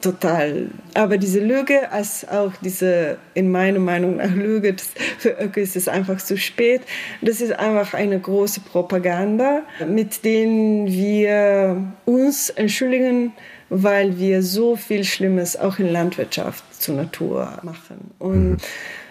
[0.00, 0.68] total.
[0.94, 4.76] Aber diese Lüge, als auch diese, in meiner Meinung nach Lüge,
[5.18, 6.82] für Öko ist es einfach zu spät,
[7.22, 13.32] das ist einfach eine große Propaganda, mit denen wir uns entschuldigen,
[13.70, 18.12] weil wir so viel Schlimmes auch in Landwirtschaft zur Natur machen.
[18.18, 18.56] Und mhm.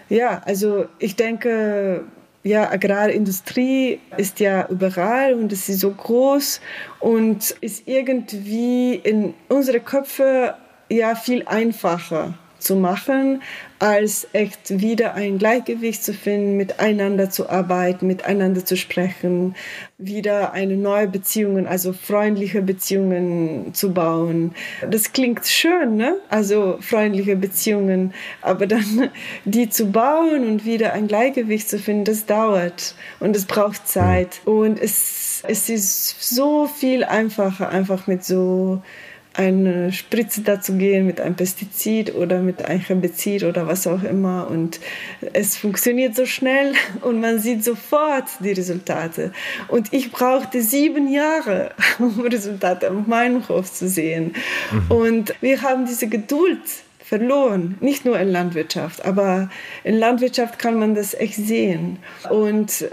[0.10, 2.04] ja, also ich denke,
[2.44, 6.62] ja, Agrarindustrie ist ja überall und es ist so groß
[7.00, 10.56] und ist irgendwie in unsere Köpfe
[10.90, 13.42] ja viel einfacher zu machen,
[13.80, 19.56] als echt wieder ein Gleichgewicht zu finden, miteinander zu arbeiten, miteinander zu sprechen,
[20.00, 24.56] wieder eine neue Beziehungen, also freundliche Beziehungen zu bauen.
[24.90, 26.16] Das klingt schön, ne?
[26.30, 29.10] Also freundliche Beziehungen, aber dann
[29.46, 34.42] die zu bauen und wieder ein Gleichgewicht zu finden, das dauert und es braucht Zeit
[34.46, 38.82] und es, es ist so viel einfacher, einfach mit so
[39.38, 44.50] eine Spritze dazu gehen mit einem Pestizid oder mit einem Herbizid oder was auch immer.
[44.50, 44.80] Und
[45.34, 49.32] es funktioniert so schnell und man sieht sofort die Resultate.
[49.68, 54.34] Und ich brauchte sieben Jahre, um Resultate auf meinem Hof zu sehen.
[54.72, 54.92] Mhm.
[54.92, 56.60] Und wir haben diese Geduld
[57.00, 57.78] verloren.
[57.80, 59.50] Nicht nur in Landwirtschaft, aber
[59.84, 62.00] in Landwirtschaft kann man das echt sehen.
[62.30, 62.90] Und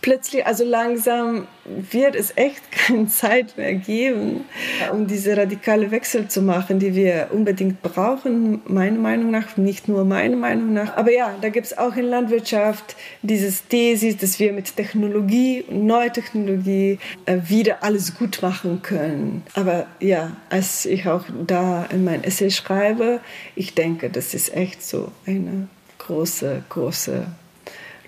[0.00, 4.44] plötzlich, also langsam wird es echt keine Zeit mehr geben,
[4.92, 10.04] um diese radikale Wechsel zu machen, die wir unbedingt brauchen, meiner Meinung nach, nicht nur
[10.04, 10.96] meiner Meinung nach.
[10.96, 15.86] Aber ja, da gibt es auch in Landwirtschaft dieses Thesis, dass wir mit Technologie und
[15.86, 19.42] neuer Technologie äh, wieder alles gut machen können.
[19.54, 23.20] Aber ja, als ich auch da in mein Essay schreibe,
[23.54, 25.68] ich denke, das ist echt so eine
[25.98, 27.26] große, große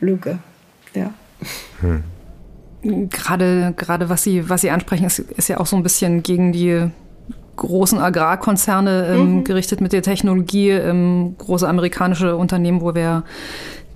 [0.00, 0.38] Lüge.
[0.94, 1.12] Ja.
[1.80, 2.02] Hm.
[3.08, 6.52] Gerade, gerade was Sie, was Sie ansprechen, ist, ist ja auch so ein bisschen gegen
[6.52, 6.90] die
[7.56, 9.44] großen Agrarkonzerne ähm, mhm.
[9.44, 13.24] gerichtet mit der Technologie, ähm, große amerikanische Unternehmen, wo wir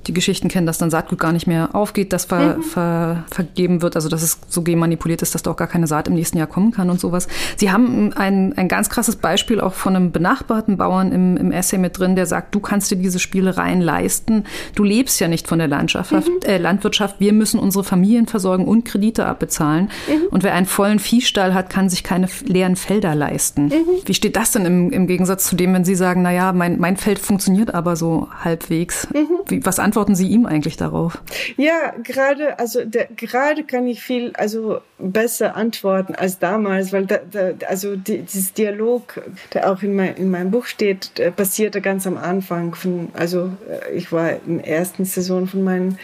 [0.08, 2.62] die Geschichten kennen, dass dann Saatgut gar nicht mehr aufgeht, das ver, mhm.
[2.62, 6.08] ver, vergeben wird, also dass es so manipuliert ist, dass da auch gar keine Saat
[6.08, 7.28] im nächsten Jahr kommen kann und sowas.
[7.56, 11.78] Sie haben ein, ein ganz krasses Beispiel auch von einem benachbarten Bauern im, im Essay
[11.78, 14.44] mit drin, der sagt, du kannst dir diese Spielereien leisten.
[14.74, 16.22] Du lebst ja nicht von der Landschaft, mhm.
[16.44, 17.16] äh, Landwirtschaft.
[17.18, 19.90] Wir müssen unsere Familien versorgen und Kredite abbezahlen.
[20.08, 20.28] Mhm.
[20.30, 23.66] Und wer einen vollen Viehstall hat, kann sich keine leeren Felder leisten.
[23.66, 23.86] Mhm.
[24.04, 26.78] Wie steht das denn im, im Gegensatz zu dem, wenn Sie sagen, na ja, mein,
[26.78, 29.08] mein Feld funktioniert aber so halbwegs?
[29.12, 29.28] Mhm.
[29.46, 31.20] Wie, was antworten antworten Sie ihm eigentlich darauf?
[31.56, 37.18] Ja, gerade, also der, gerade kann ich viel, also besser antworten als damals, weil da,
[37.30, 39.20] da, also die, dieses Dialog,
[39.54, 43.94] der auch in, mein, in meinem Buch steht, passierte ganz am Anfang von, also äh,
[43.94, 45.94] ich war in der ersten Saison von meiner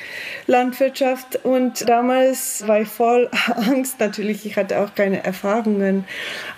[0.46, 6.04] Landwirtschaft und damals war ich voll Angst natürlich, ich hatte auch keine Erfahrungen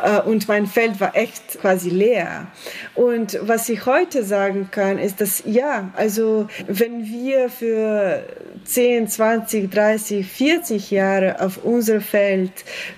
[0.03, 2.47] äh, und mein Feld war echt quasi leer.
[2.95, 8.23] Und was ich heute sagen kann, ist, dass ja, also wenn wir wir für
[8.65, 12.26] 10, 20, 30, 40 Jahre auf unser Feld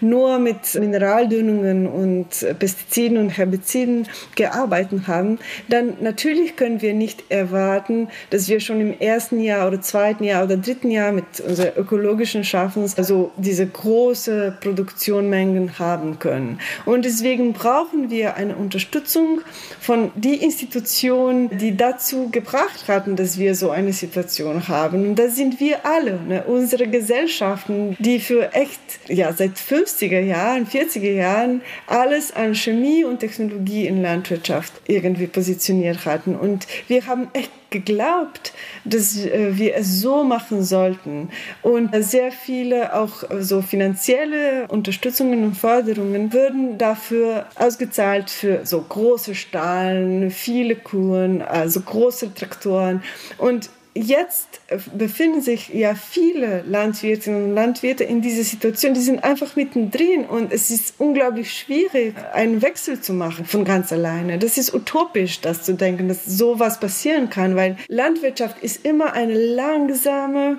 [0.01, 5.39] nur mit Mineraldünnungen und Pestiziden und Herbiziden gearbeitet haben,
[5.69, 10.45] dann natürlich können wir nicht erwarten, dass wir schon im ersten Jahr oder zweiten Jahr
[10.45, 16.61] oder dritten Jahr mit unseren ökologischen Schaffens also diese große Produktionmengen haben können.
[16.85, 19.41] Und deswegen brauchen wir eine Unterstützung
[19.81, 25.09] von die Institutionen, die dazu gebracht hatten, dass wir so eine Situation Situation haben.
[25.09, 26.45] Und das sind wir alle, ne?
[26.47, 28.81] unsere Gesellschaften, die für echt,
[29.19, 36.07] ja, seit 50er Jahren, 40er Jahren alles an Chemie und Technologie in Landwirtschaft irgendwie positioniert
[36.07, 36.37] hatten.
[36.37, 38.53] Und wir haben echt geglaubt,
[38.85, 41.31] dass äh, wir es so machen sollten.
[41.63, 49.35] Und sehr viele auch so finanzielle Unterstützungen und Förderungen würden dafür ausgezahlt für so große
[49.35, 53.03] Stahlen, viele Kuren, also große Traktoren.
[53.37, 54.61] Und jetzt
[54.97, 60.53] befinden sich ja viele Landwirtinnen und Landwirte in dieser Situation, die sind einfach mittendrin und
[60.53, 64.39] es ist unglaublich schwierig, einen Wechsel zu machen von ganz alleine.
[64.39, 69.35] Das ist utopisch, das zu denken, dass sowas passieren kann, weil Landwirtschaft ist immer eine
[69.35, 70.59] langsame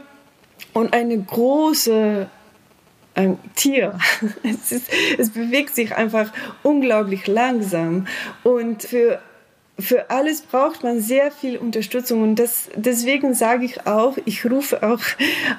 [0.73, 2.29] und eine große
[3.15, 3.97] ein Tier.
[4.43, 6.31] Es, ist, es bewegt sich einfach
[6.63, 8.07] unglaublich langsam.
[8.43, 9.19] Und für
[9.79, 14.83] für alles braucht man sehr viel Unterstützung und das, deswegen sage ich auch, ich rufe
[14.83, 15.01] auch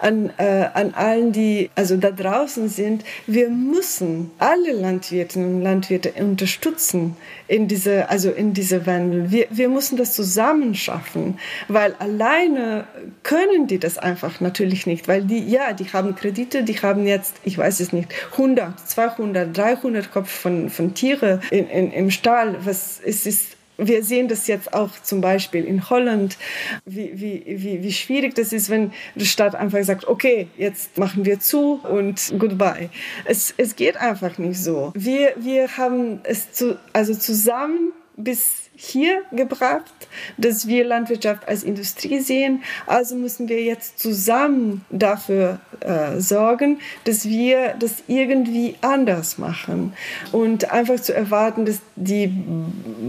[0.00, 6.12] an, äh, an allen, die also da draußen sind, wir müssen alle Landwirtinnen und Landwirte
[6.12, 7.16] unterstützen
[7.48, 9.30] in diese, also in diese Wandel.
[9.30, 12.84] Wir, wir müssen das zusammen schaffen, weil alleine
[13.22, 17.36] können die das einfach natürlich nicht, weil die, ja, die haben Kredite, die haben jetzt,
[17.44, 22.56] ich weiß es nicht, 100, 200, 300 Kopf von, von Tiere in, in, im Stall.
[22.64, 26.36] Was, es ist wir sehen das jetzt auch zum Beispiel in Holland,
[26.84, 31.24] wie, wie, wie, wie schwierig das ist, wenn die Stadt einfach sagt, okay, jetzt machen
[31.24, 32.90] wir zu und goodbye.
[33.24, 34.92] Es, es geht einfach nicht so.
[34.94, 39.92] Wir, wir haben es zu, also zusammen bis hier gebracht,
[40.38, 42.62] dass wir Landwirtschaft als Industrie sehen.
[42.86, 49.92] Also müssen wir jetzt zusammen dafür äh, sorgen, dass wir das irgendwie anders machen.
[50.32, 52.28] Und einfach zu erwarten, dass die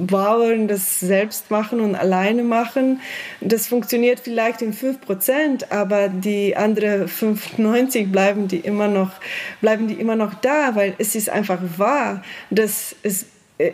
[0.07, 2.99] Bauern das selbst machen und alleine machen,
[3.39, 9.11] das funktioniert vielleicht in 5%, aber die anderen 95 bleiben die immer noch,
[9.61, 13.25] bleiben die immer noch da, weil es ist einfach wahr, dass es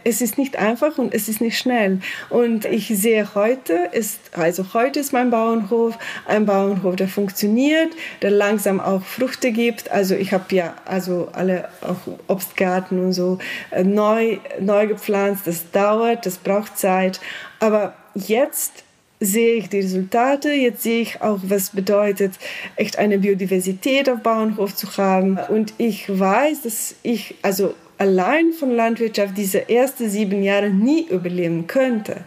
[0.04, 2.00] es ist nicht einfach und es ist nicht schnell.
[2.30, 8.32] Und ich sehe heute, ist, also heute ist mein Bauernhof ein Bauernhof, der funktioniert, der
[8.32, 9.92] langsam auch Früchte gibt.
[9.92, 13.38] Also ich habe ja also alle auch Obstgarten und so
[13.72, 15.48] äh, neu, neu gepflanzt.
[15.48, 17.20] Das dauert, das braucht Zeit.
[17.60, 18.84] Aber jetzt
[19.20, 20.52] sehe ich die Resultate.
[20.52, 22.34] Jetzt sehe ich auch, was bedeutet,
[22.76, 25.38] echt eine Biodiversität auf Bauernhof zu haben.
[25.50, 31.68] Und ich weiß, dass ich, also allein von Landwirtschaft diese ersten sieben Jahre nie überleben
[31.68, 32.18] könnte.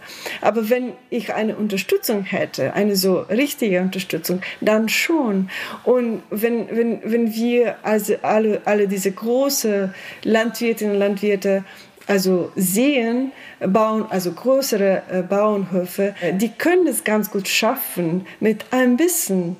[0.41, 5.51] Aber wenn ich eine Unterstützung hätte, eine so richtige Unterstützung, dann schon.
[5.85, 9.95] Und wenn, wenn, wenn wir also alle, alle diese großen
[10.25, 11.65] Landwirtinnen und Landwirte
[12.07, 18.97] also sehen, bauen, also größere äh, Bauernhöfe, die können es ganz gut schaffen mit ein
[18.97, 19.57] bisschen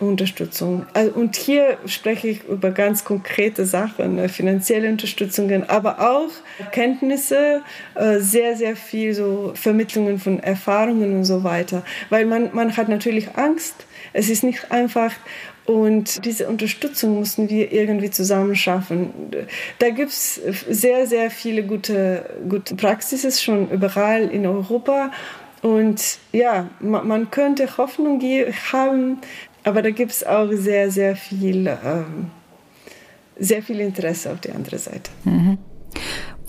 [0.00, 0.86] Unterstützung.
[1.14, 6.30] Und hier spreche ich über ganz konkrete Sachen, ne, finanzielle Unterstützungen, aber auch
[6.70, 7.60] Kenntnisse,
[7.94, 11.84] äh, sehr, sehr viel so Vermittlungen von Erfahrungen und so weiter.
[12.08, 13.86] Weil man, man hat natürlich Angst.
[14.14, 15.12] Es ist nicht einfach.
[15.64, 19.10] Und diese Unterstützung müssen wir irgendwie zusammen schaffen.
[19.78, 25.12] Da gibt es sehr, sehr viele gute, gute Praxis schon überall in Europa.
[25.62, 28.20] Und ja, man, könnte Hoffnung
[28.72, 29.18] haben,
[29.62, 32.30] aber da gibt es auch sehr, sehr viel, ähm,
[33.38, 35.12] sehr viel Interesse auf die andere Seite.
[35.24, 35.58] Mhm.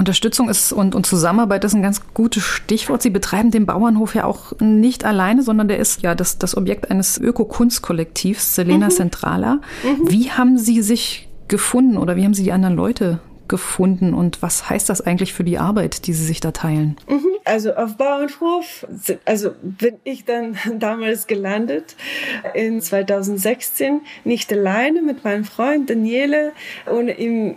[0.03, 3.01] Unterstützung ist und, und Zusammenarbeit ist ein ganz gutes Stichwort.
[3.01, 6.91] Sie betreiben den Bauernhof ja auch nicht alleine, sondern der ist ja das, das Objekt
[6.91, 8.91] eines Öko-Kunstkollektivs, Selena mhm.
[8.91, 9.61] Centrala.
[9.83, 10.11] Mhm.
[10.11, 14.69] Wie haben Sie sich gefunden oder wie haben Sie die anderen Leute gefunden und was
[14.69, 16.97] heißt das eigentlich für die Arbeit, die Sie sich da teilen?
[17.07, 17.27] Mhm.
[17.45, 18.87] Also auf Bauernhof,
[19.25, 21.95] also bin ich dann damals gelandet
[22.53, 26.51] in 2016, nicht alleine mit meinem Freund Daniele.
[26.91, 27.55] Ohne ihm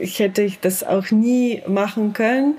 [0.00, 2.54] ich hätte ich das auch nie machen können.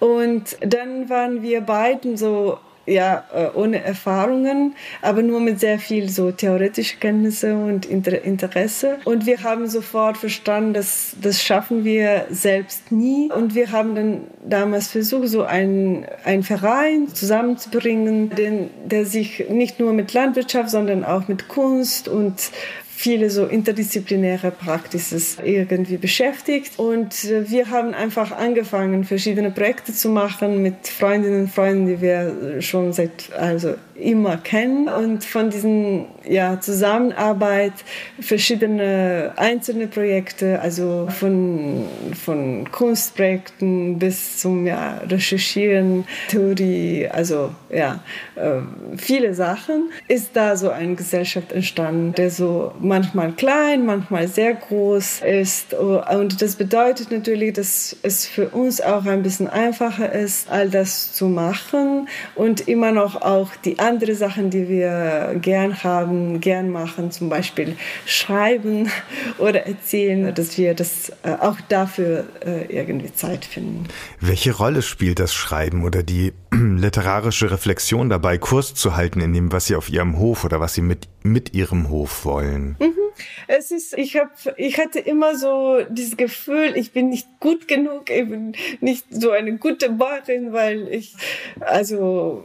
[0.00, 2.58] Und dann waren wir beiden so
[2.88, 8.98] ja, äh, ohne Erfahrungen, aber nur mit sehr viel so theoretische Kenntnisse und Interesse.
[9.04, 13.30] Und wir haben sofort verstanden, dass das schaffen wir selbst nie.
[13.30, 19.78] Und wir haben dann damals versucht, so einen, einen Verein zusammenzubringen, den, der sich nicht
[19.78, 22.50] nur mit Landwirtschaft, sondern auch mit Kunst und
[22.98, 26.80] viele so interdisziplinäre Praxis irgendwie beschäftigt.
[26.80, 32.00] Und äh, wir haben einfach angefangen, verschiedene Projekte zu machen mit Freundinnen und Freunden, die
[32.00, 34.88] wir schon seit also immer kennen.
[34.88, 37.72] Und von diesen ja, Zusammenarbeit
[38.18, 41.84] verschiedene einzelne Projekte, also von,
[42.24, 48.00] von Kunstprojekten bis zum ja, Recherchieren, Theorie, also ja,
[48.34, 48.60] äh,
[48.96, 55.20] viele Sachen, ist da so eine Gesellschaft entstanden, der so manchmal klein, manchmal sehr groß
[55.20, 55.74] ist.
[55.74, 61.12] Und das bedeutet natürlich, dass es für uns auch ein bisschen einfacher ist, all das
[61.12, 67.10] zu machen und immer noch auch die anderen Sachen, die wir gern haben, gern machen,
[67.10, 68.90] zum Beispiel schreiben
[69.38, 73.84] oder erzählen, dass wir das äh, auch dafür äh, irgendwie Zeit finden.
[74.20, 79.52] Welche Rolle spielt das Schreiben oder die literarische Reflexion dabei, Kurs zu halten in dem,
[79.52, 82.76] was Sie auf Ihrem Hof oder was Sie mit, mit Ihrem Hof wollen?
[82.78, 83.07] Mhm.
[83.46, 88.06] Es ist, ich habe, ich hatte immer so dieses Gefühl, ich bin nicht gut genug,
[88.06, 91.14] bin nicht so eine gute Bäuerin, weil ich,
[91.60, 92.44] also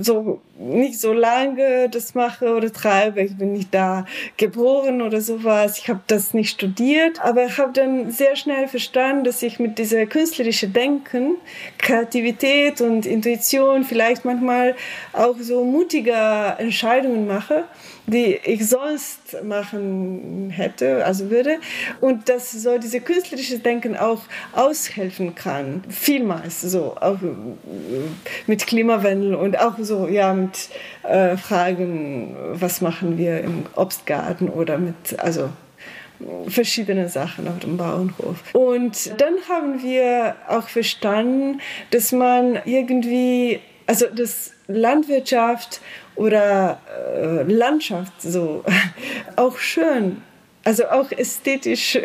[0.00, 3.22] so nicht so lange das mache oder treibe.
[3.22, 4.06] Ich bin nicht da
[4.36, 5.78] geboren oder sowas.
[5.78, 9.78] Ich habe das nicht studiert, aber ich habe dann sehr schnell verstanden, dass ich mit
[9.78, 11.36] dieser künstlerischen Denken,
[11.78, 14.76] Kreativität und Intuition vielleicht manchmal
[15.12, 17.64] auch so mutiger Entscheidungen mache
[18.06, 21.58] die ich sonst machen hätte, also würde.
[22.00, 25.82] Und dass so diese künstlerische Denken auch aushelfen kann.
[25.88, 27.28] Vielmals so, auch äh,
[28.46, 30.68] mit Klimawandel und auch so, ja, mit
[31.02, 35.50] äh, Fragen, was machen wir im Obstgarten oder mit, also
[36.48, 38.42] verschiedene Sachen auf dem Bauernhof.
[38.54, 45.80] Und dann haben wir auch verstanden, dass man irgendwie, also das Landwirtschaft
[46.16, 46.80] oder
[47.14, 48.64] äh, Landschaft so.
[49.36, 50.22] Auch schön
[50.66, 51.96] also auch ästhetisch,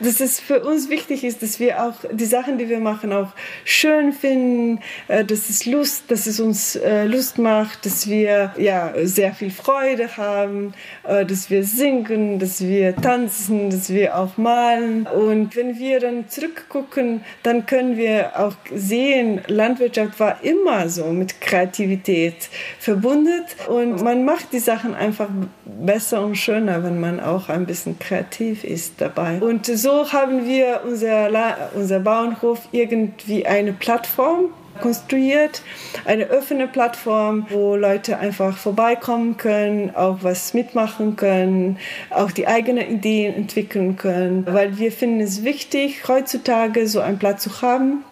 [0.00, 3.32] dass es für uns wichtig ist, dass wir auch die Sachen, die wir machen, auch
[3.64, 8.92] schön finden, äh, dass es Lust, dass es uns äh, Lust macht, dass wir ja
[9.04, 10.74] sehr viel Freude haben,
[11.04, 15.06] äh, dass wir singen, dass wir tanzen, dass wir auch malen.
[15.06, 21.40] Und wenn wir dann zurückgucken, dann können wir auch sehen, Landwirtschaft war immer so mit
[21.40, 25.30] Kreativität verbunden und man macht die Sachen einfach
[25.64, 29.38] besser und schöner, wenn man auch ein bisschen kreativ ist dabei.
[29.38, 31.30] Und so haben wir unser,
[31.74, 35.62] unser Bauernhof irgendwie eine Plattform konstruiert,
[36.04, 41.78] eine offene Plattform, wo Leute einfach vorbeikommen können, auch was mitmachen können,
[42.10, 47.42] auch die eigenen Ideen entwickeln können, weil wir finden es wichtig, heutzutage so einen Platz
[47.44, 48.04] zu haben,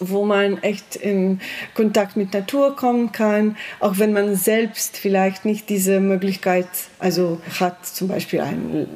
[0.00, 1.40] wo man echt in
[1.74, 6.66] Kontakt mit Natur kommen kann, auch wenn man selbst vielleicht nicht diese Möglichkeit
[6.98, 8.86] also hat, zum Beispiel einen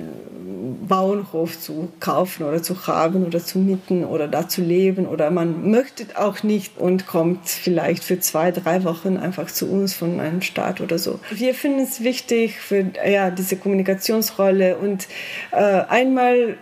[0.88, 5.70] Bauernhof zu kaufen oder zu haben oder zu mieten oder da zu leben oder man
[5.70, 10.42] möchte auch nicht und kommt vielleicht für zwei, drei Wochen einfach zu uns von einem
[10.42, 11.20] Staat oder so.
[11.30, 15.06] Wir finden es wichtig für ja, diese Kommunikationsrolle und
[15.52, 16.56] äh, einmal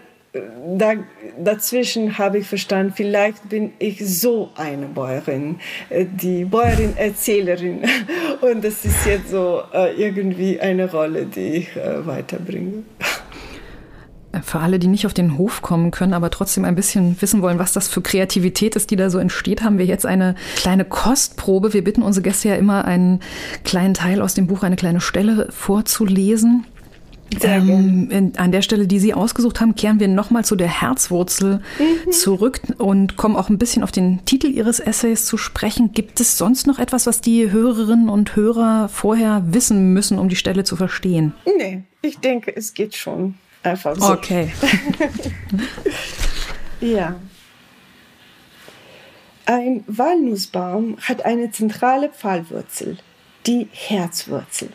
[0.77, 0.95] da,
[1.43, 5.61] dazwischen habe ich verstanden, vielleicht bin ich so eine Bäuerin,
[5.91, 7.83] äh, die Bäuerin-Erzählerin.
[8.41, 12.85] Und das ist jetzt so äh, irgendwie eine Rolle, die ich äh, weiterbringe.
[14.43, 17.59] Für alle, die nicht auf den Hof kommen können, aber trotzdem ein bisschen wissen wollen,
[17.59, 21.73] was das für Kreativität ist, die da so entsteht, haben wir jetzt eine kleine Kostprobe.
[21.73, 23.21] Wir bitten unsere Gäste ja immer, einen
[23.65, 26.67] kleinen Teil aus dem Buch, eine kleine Stelle vorzulesen.
[27.43, 31.61] Ähm, in, an der Stelle, die Sie ausgesucht haben, kehren wir nochmal zu der Herzwurzel
[31.79, 32.13] mhm.
[32.13, 35.93] zurück und kommen auch ein bisschen auf den Titel Ihres Essays zu sprechen.
[35.93, 40.37] Gibt es sonst noch etwas, was die Hörerinnen und Hörer vorher wissen müssen, um die
[40.37, 41.33] Stelle zu verstehen?
[41.59, 44.13] Nee, ich denke, es geht schon einfach so.
[44.13, 44.53] Okay.
[46.81, 47.17] ja.
[49.47, 52.99] Ein Walnussbaum hat eine zentrale Pfahlwurzel,
[53.47, 54.71] die Herzwurzel.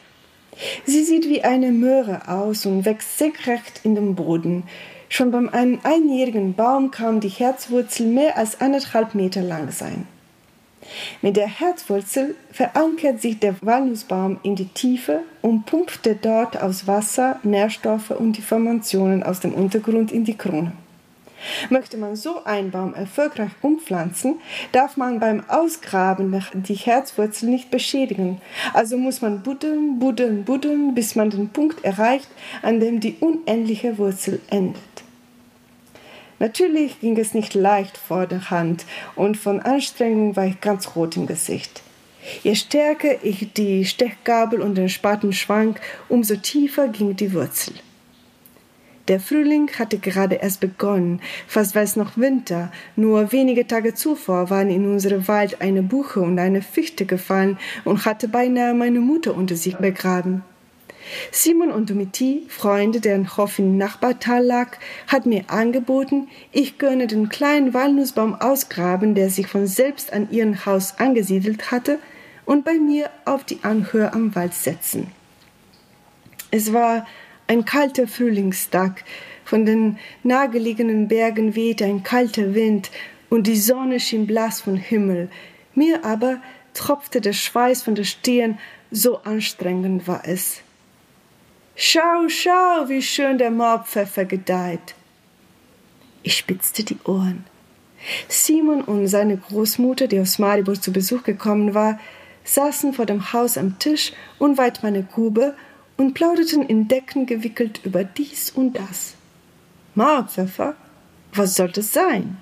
[0.85, 4.63] Sie sieht wie eine Möhre aus und wächst senkrecht in den Boden.
[5.09, 10.07] Schon beim einem einjährigen Baum kann die Herzwurzel mehr als anderthalb Meter lang sein.
[11.21, 17.39] Mit der Herzwurzel verankert sich der Walnussbaum in die Tiefe und pumpt dort aus Wasser,
[17.43, 20.73] Nährstoffe und die Formationen aus dem Untergrund in die Krone.
[21.69, 24.39] Möchte man so einen Baum erfolgreich umpflanzen,
[24.71, 28.41] darf man beim Ausgraben die Herzwurzel nicht beschädigen.
[28.73, 32.29] Also muss man buddeln, buddeln, buddeln, bis man den Punkt erreicht,
[32.61, 34.81] an dem die unendliche Wurzel endet.
[36.39, 38.85] Natürlich ging es nicht leicht vor der Hand
[39.15, 41.83] und von Anstrengung war ich ganz rot im Gesicht.
[42.43, 45.75] Je stärker ich die Stechgabel und den Spaten schwang,
[46.09, 47.75] umso tiefer ging die Wurzel.
[49.07, 52.71] Der Frühling hatte gerade erst begonnen, fast war es noch Winter.
[52.95, 58.05] Nur wenige Tage zuvor waren in unserem Wald eine Buche und eine Fichte gefallen und
[58.05, 60.43] hatte beinahe meine Mutter unter sich begraben.
[61.31, 64.77] Simon und Domiti, Freunde, deren Hof im Nachbartal lag,
[65.07, 70.65] hat mir angeboten, ich könne den kleinen Walnussbaum ausgraben, der sich von selbst an ihrem
[70.65, 71.99] Haus angesiedelt hatte,
[72.45, 75.07] und bei mir auf die Anhöhe am Wald setzen.
[76.49, 77.07] Es war
[77.51, 79.03] ein kalter Frühlingstag,
[79.43, 82.89] von den nahegelegenen Bergen wehte ein kalter Wind
[83.29, 85.29] und die Sonne schien blass vom Himmel.
[85.75, 86.41] Mir aber
[86.73, 88.57] tropfte der Schweiß von der Stirn,
[88.89, 90.61] so anstrengend war es.
[91.75, 94.95] Schau, schau, wie schön der Maubpfeffer gedeiht.
[96.23, 97.43] Ich spitzte die Ohren.
[98.29, 101.99] Simon und seine Großmutter, die aus Maribor zu Besuch gekommen war,
[102.45, 105.53] saßen vor dem Haus am Tisch unweit meiner Grube
[106.01, 109.13] und plauderten in Decken gewickelt über dies und das.
[109.93, 110.75] Maulpfeffer?
[111.33, 112.37] Was sollte es sein?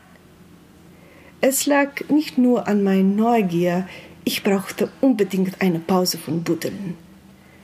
[1.42, 3.88] Es lag nicht nur an meiner Neugier,
[4.26, 6.96] Ich brauchte unbedingt eine Pause von Buddeln.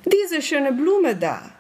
[0.06, 1.52] Diese schöne Blume da.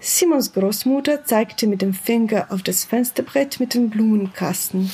[0.00, 4.90] Simons Großmutter zeigte mit dem Finger auf das Fensterbrett mit dem Blumenkasten.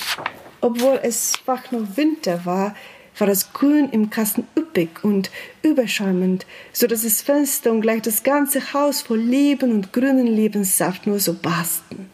[0.61, 2.75] Obwohl es fach noch Winter war,
[3.19, 5.31] war das Grün im Kasten üppig und
[5.63, 11.07] überschäumend, so dass das Fenster und gleich das ganze Haus vor Leben und grünen Lebenssaft
[11.07, 12.11] nur so basten.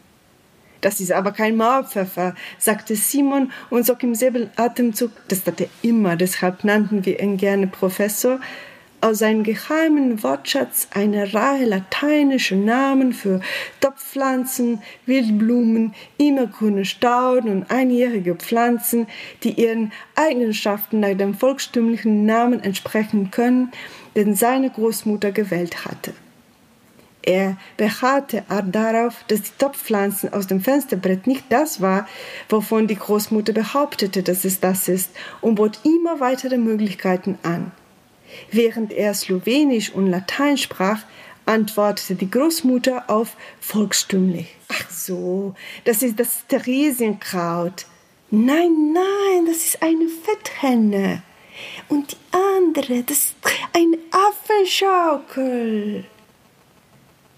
[0.81, 5.69] Das ist aber kein Mauerpfeffer, sagte Simon und sog im selben Atemzug, das tat er
[5.81, 8.41] immer, deshalb nannten wir ihn gerne Professor,
[9.03, 13.41] aus seinem geheimen Wortschatz eine Reihe lateinischer Namen für
[13.81, 19.07] Topfpflanzen, Wildblumen, immergrüne Stauden und einjährige Pflanzen,
[19.43, 23.73] die ihren Eigenschaften nach dem volkstümlichen Namen entsprechen können,
[24.15, 26.13] den seine Großmutter gewählt hatte.
[27.23, 32.07] Er beharrte darauf, dass die Topfpflanzen aus dem Fensterbrett nicht das war,
[32.47, 37.71] wovon die Großmutter behauptete, dass es das ist, und bot immer weitere Möglichkeiten an.
[38.51, 40.99] Während er Slowenisch und Latein sprach,
[41.45, 44.55] antwortete die Großmutter auf volkstümlich.
[44.69, 47.85] Ach so, das ist das Theresienkraut.
[48.31, 51.21] Nein, nein, das ist eine Fetthenne.
[51.87, 53.35] Und die andere, das ist
[53.73, 56.05] eine Apfelschaukel.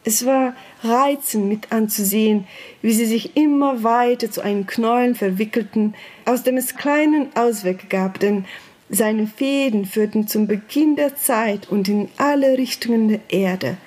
[0.07, 2.47] Es war reizend mit anzusehen,
[2.83, 8.19] wie sie sich immer weiter zu einem Knäuel verwickelten, aus dem es keinen Ausweg gab,
[8.19, 8.45] denn
[8.89, 13.77] seine Fäden führten zum Beginn der Zeit und in alle Richtungen der Erde,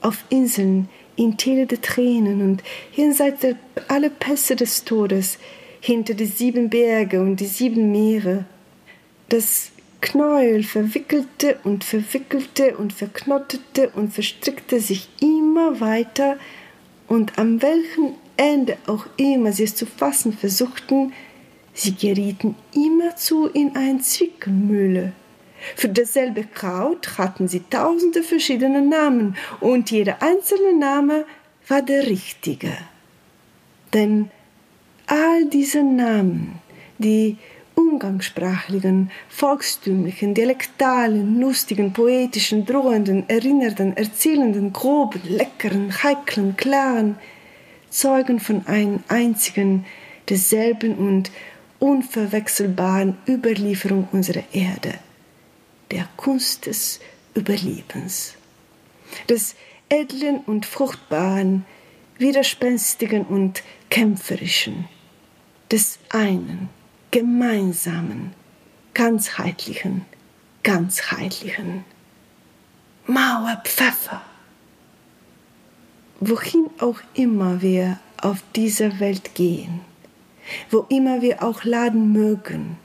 [0.00, 3.56] auf Inseln, in Täler der Tränen und jenseits der
[3.88, 5.38] alle Pässe des Todes,
[5.80, 8.44] hinter die sieben Berge und die sieben Meere.
[9.28, 16.36] Das Knäuel verwickelte und verwickelte und verknottete und verstrickte sich immer weiter,
[17.08, 21.12] und am welchen Ende auch immer sie es zu fassen versuchten,
[21.78, 25.12] Sie gerieten immerzu in eine Zwickmühle.
[25.76, 31.26] Für dasselbe Kraut hatten sie tausende verschiedene Namen und jeder einzelne Name
[31.68, 32.72] war der richtige.
[33.92, 34.30] Denn
[35.06, 36.60] all diese Namen,
[36.96, 37.36] die
[37.74, 47.18] umgangssprachlichen, volkstümlichen, dialektalen, lustigen, poetischen, drohenden, erinnernden, erzählenden, groben, leckeren, heiklen, klaren,
[47.90, 49.84] zeugen von einem einzigen,
[50.28, 51.30] derselben und
[51.78, 54.94] unverwechselbaren Überlieferung unserer Erde,
[55.90, 57.00] der Kunst des
[57.34, 58.34] Überlebens,
[59.28, 59.54] des
[59.88, 61.64] edlen und fruchtbaren,
[62.18, 64.88] widerspenstigen und kämpferischen,
[65.70, 66.68] des einen,
[67.10, 68.32] gemeinsamen,
[68.94, 70.04] ganzheitlichen,
[70.62, 71.84] ganzheitlichen.
[73.06, 74.20] Mauerpfeffer.
[76.18, 79.80] Wohin auch immer wir auf dieser Welt gehen,
[80.70, 82.76] wo immer wir auch laden mögen.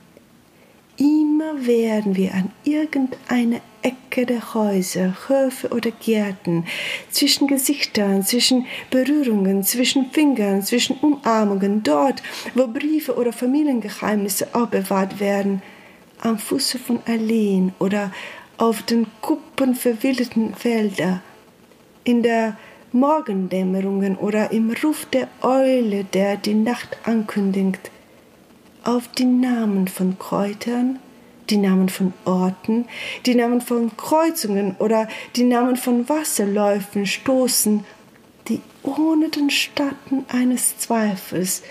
[0.98, 6.64] Immer werden wir an irgendeiner Ecke der Häuser, Höfe oder Gärten,
[7.10, 12.22] zwischen Gesichtern, zwischen Berührungen, zwischen Fingern, zwischen Umarmungen, dort,
[12.54, 15.62] wo Briefe oder Familiengeheimnisse aufbewahrt werden,
[16.20, 18.12] am Fuße von Alleen oder
[18.58, 21.22] auf den Kuppen verwilderten Felder,
[22.04, 22.56] in der
[22.92, 27.90] Morgendämmerungen oder im Ruf der Eule, der die Nacht ankündigt,
[28.84, 30.98] auf die Namen von Kräutern,
[31.48, 32.86] die Namen von Orten,
[33.26, 37.84] die Namen von Kreuzungen oder die Namen von Wasserläufen stoßen,
[38.48, 41.62] die ohne den Statten eines Zweifels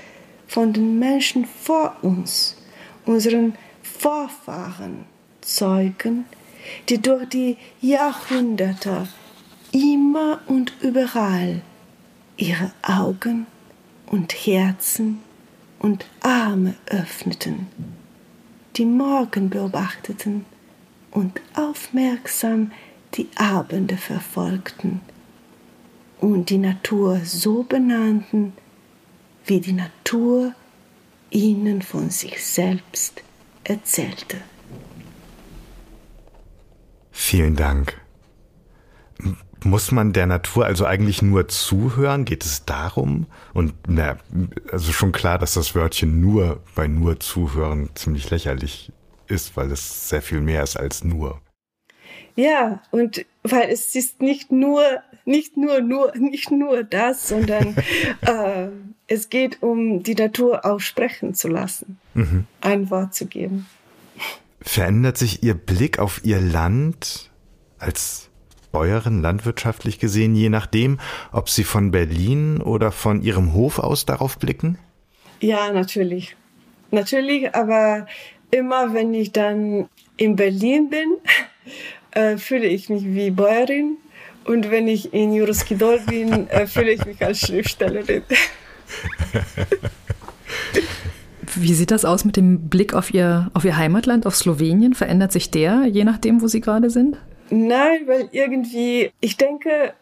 [0.47, 2.57] von den Menschen vor uns,
[3.05, 5.05] unseren Vorfahren,
[5.41, 6.25] zeugen,
[6.89, 9.07] die durch die Jahrhunderte
[9.71, 11.61] immer und überall
[12.37, 13.45] ihre Augen
[14.07, 15.19] und Herzen
[15.79, 17.67] und Arme öffneten,
[18.75, 20.45] die Morgen beobachteten
[21.11, 22.71] und aufmerksam
[23.15, 25.01] die Abende verfolgten
[26.19, 28.53] und die Natur so benannten,
[29.45, 30.53] wie die Natur
[31.29, 33.23] ihnen von sich selbst
[33.63, 34.37] erzählte.
[37.11, 38.00] Vielen Dank.
[39.71, 42.25] Muss man der Natur also eigentlich nur zuhören?
[42.25, 43.27] Geht es darum?
[43.53, 44.17] Und na,
[44.69, 48.91] also schon klar, dass das Wörtchen nur bei nur zuhören ziemlich lächerlich
[49.27, 51.39] ist, weil es sehr viel mehr ist als nur.
[52.35, 54.83] Ja, und weil es ist nicht nur,
[55.23, 57.77] nicht nur, nur, nicht nur das, sondern
[58.23, 58.67] äh,
[59.07, 62.45] es geht um die Natur auch sprechen zu lassen, mhm.
[62.59, 63.67] ein Wort zu geben.
[64.59, 67.31] Verändert sich Ihr Blick auf Ihr Land
[67.79, 68.30] als
[68.71, 70.99] Bäuerin landwirtschaftlich gesehen, je nachdem,
[71.31, 74.77] ob Sie von Berlin oder von Ihrem Hof aus darauf blicken?
[75.39, 76.35] Ja, natürlich.
[76.91, 78.07] Natürlich, aber
[78.51, 81.17] immer wenn ich dann in Berlin bin,
[82.11, 83.97] äh, fühle ich mich wie Bäuerin.
[84.43, 88.23] Und wenn ich in Juroskidol bin, äh, fühle ich mich als Schriftstellerin.
[91.55, 94.93] Wie sieht das aus mit dem Blick auf Ihr, auf Ihr Heimatland, auf Slowenien?
[94.93, 97.17] Verändert sich der, je nachdem, wo Sie gerade sind?
[97.51, 99.93] Nein, weil irgendwie, ich denke,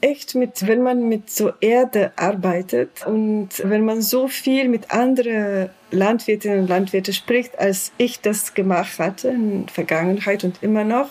[0.00, 5.70] echt mit, wenn man mit so Erde arbeitet und wenn man so viel mit anderen
[5.90, 11.08] Landwirtinnen und Landwirten spricht, als ich das gemacht hatte in der Vergangenheit und immer noch,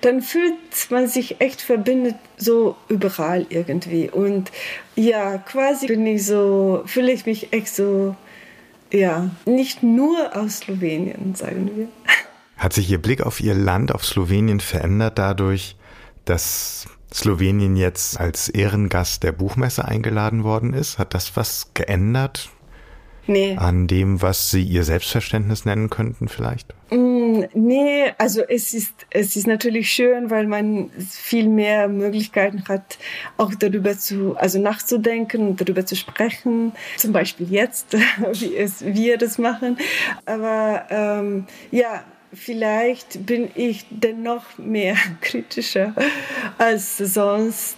[0.00, 0.54] dann fühlt
[0.90, 4.08] man sich echt verbindet so überall irgendwie.
[4.08, 4.52] Und
[4.94, 8.14] ja, quasi bin ich so, fühle ich mich echt so,
[8.92, 11.88] ja, nicht nur aus Slowenien, sagen wir.
[12.60, 15.76] Hat sich Ihr Blick auf Ihr Land, auf Slowenien verändert dadurch,
[16.26, 20.98] dass Slowenien jetzt als Ehrengast der Buchmesse eingeladen worden ist?
[20.98, 22.50] Hat das was geändert?
[23.26, 23.56] Nee.
[23.56, 26.74] An dem, was Sie Ihr Selbstverständnis nennen könnten vielleicht?
[26.90, 32.98] Mm, nee, also es ist, es ist natürlich schön, weil man viel mehr Möglichkeiten hat,
[33.38, 36.72] auch darüber zu, also nachzudenken darüber zu sprechen.
[36.98, 37.96] Zum Beispiel jetzt,
[38.32, 39.78] wie es wir das machen.
[40.26, 45.94] Aber ähm, ja, vielleicht bin ich dennoch mehr kritischer
[46.58, 47.76] als sonst.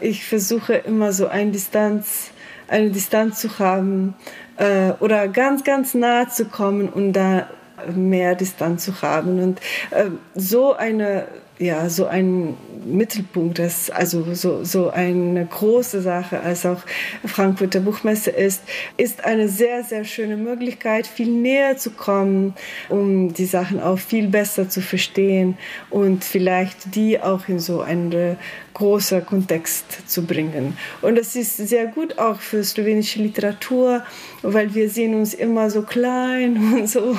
[0.00, 2.30] Ich versuche immer so eine Distanz,
[2.68, 4.14] eine Distanz zu haben
[4.56, 7.48] äh, oder ganz, ganz nah zu kommen und da
[7.94, 9.42] mehr Distanz zu haben.
[9.42, 11.26] Und äh, so eine
[11.62, 16.82] ja, so ein Mittelpunkt, das also so, so eine große Sache als auch
[17.24, 18.62] Frankfurter Buchmesse ist,
[18.96, 22.54] ist eine sehr, sehr schöne Möglichkeit, viel näher zu kommen,
[22.88, 25.56] um die Sachen auch viel besser zu verstehen
[25.90, 28.36] und vielleicht die auch in so einen
[28.74, 30.76] großer Kontext zu bringen.
[31.02, 34.02] Und das ist sehr gut auch für slowenische Literatur,
[34.42, 37.16] weil wir sehen uns immer so klein und so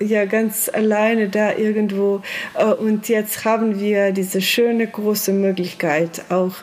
[0.00, 2.22] ja ganz alleine da irgendwo.
[2.54, 6.54] Äh, und jetzt haben wir diese schöne große Möglichkeit, auch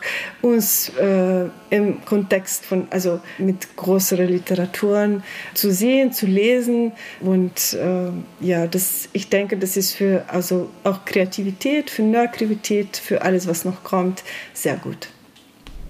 [0.42, 5.22] uns äh, im Kontext von, also mit größeren Literaturen
[5.54, 6.92] zu sehen, zu lesen.
[7.20, 8.10] Und äh,
[8.40, 13.64] ja, das, ich denke, das ist für also auch Kreativität, für Neukreativität, für alles, was
[13.64, 15.08] noch kommt, sehr gut.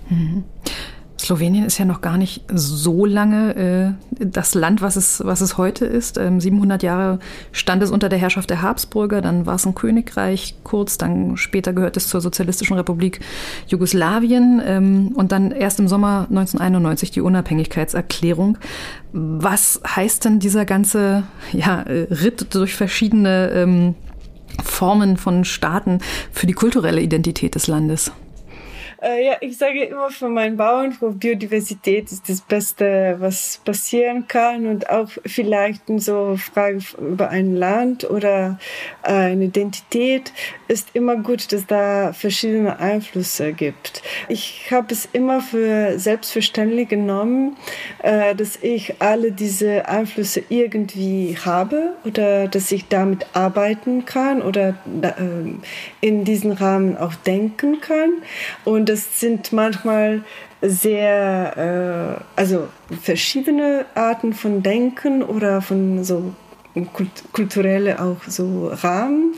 [0.09, 0.45] Mhm.
[1.21, 5.59] Slowenien ist ja noch gar nicht so lange äh, das Land, was es, was es
[5.59, 6.17] heute ist.
[6.17, 7.19] Ähm, 700 Jahre
[7.53, 11.73] stand es unter der Herrschaft der Habsburger, dann war es ein Königreich kurz, dann später
[11.73, 13.21] gehört es zur Sozialistischen Republik
[13.67, 18.57] Jugoslawien ähm, und dann erst im Sommer 1991 die Unabhängigkeitserklärung.
[19.13, 23.95] Was heißt denn dieser ganze ja, Ritt durch verschiedene ähm,
[24.65, 25.99] Formen von Staaten
[26.33, 28.13] für die kulturelle Identität des Landes?
[29.03, 34.67] Äh, ja, ich sage immer für meinen Bauernhof, Biodiversität ist das Beste, was passieren kann
[34.67, 38.59] und auch vielleicht so Frage über ein Land oder
[39.03, 40.33] äh, eine Identität
[40.69, 44.03] ist immer gut, dass da verschiedene Einflüsse gibt.
[44.29, 47.57] Ich habe es immer für selbstverständlich genommen,
[48.03, 54.77] äh, dass ich alle diese Einflüsse irgendwie habe oder dass ich damit arbeiten kann oder
[55.01, 58.11] äh, in diesen Rahmen auch denken kann
[58.65, 60.25] und das sind manchmal
[60.61, 62.69] sehr, äh, also
[63.01, 66.35] verschiedene Arten von Denken oder von so
[67.33, 69.35] kulturelle auch so Rahmen.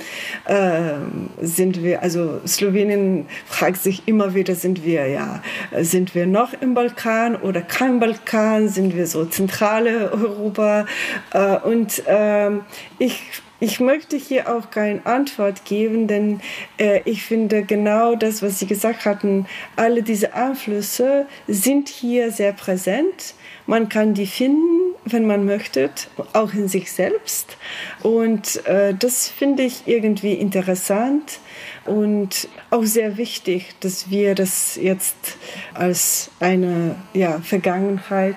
[0.47, 0.95] Äh,
[1.41, 5.43] sind wir also Slowenien fragt sich immer wieder sind wir ja
[5.81, 8.69] sind wir noch im Balkan oder kein Balkan?
[8.69, 10.87] Sind wir so zentrale Europa?
[11.33, 12.51] Äh, und äh,
[12.99, 13.23] ich
[13.63, 16.41] ich möchte hier auch keine Antwort geben, denn
[16.79, 19.47] äh, ich finde genau das, was Sie gesagt hatten,
[19.77, 23.35] alle diese Einflüsse sind hier sehr präsent.
[23.69, 25.91] Man kann die finden, wenn man möchte,
[26.33, 27.57] auch in sich selbst.
[28.03, 31.39] Und äh, das finde ich irgendwie interessant
[31.85, 35.39] und auch sehr wichtig, dass wir das jetzt
[35.73, 38.35] als eine ja, Vergangenheit,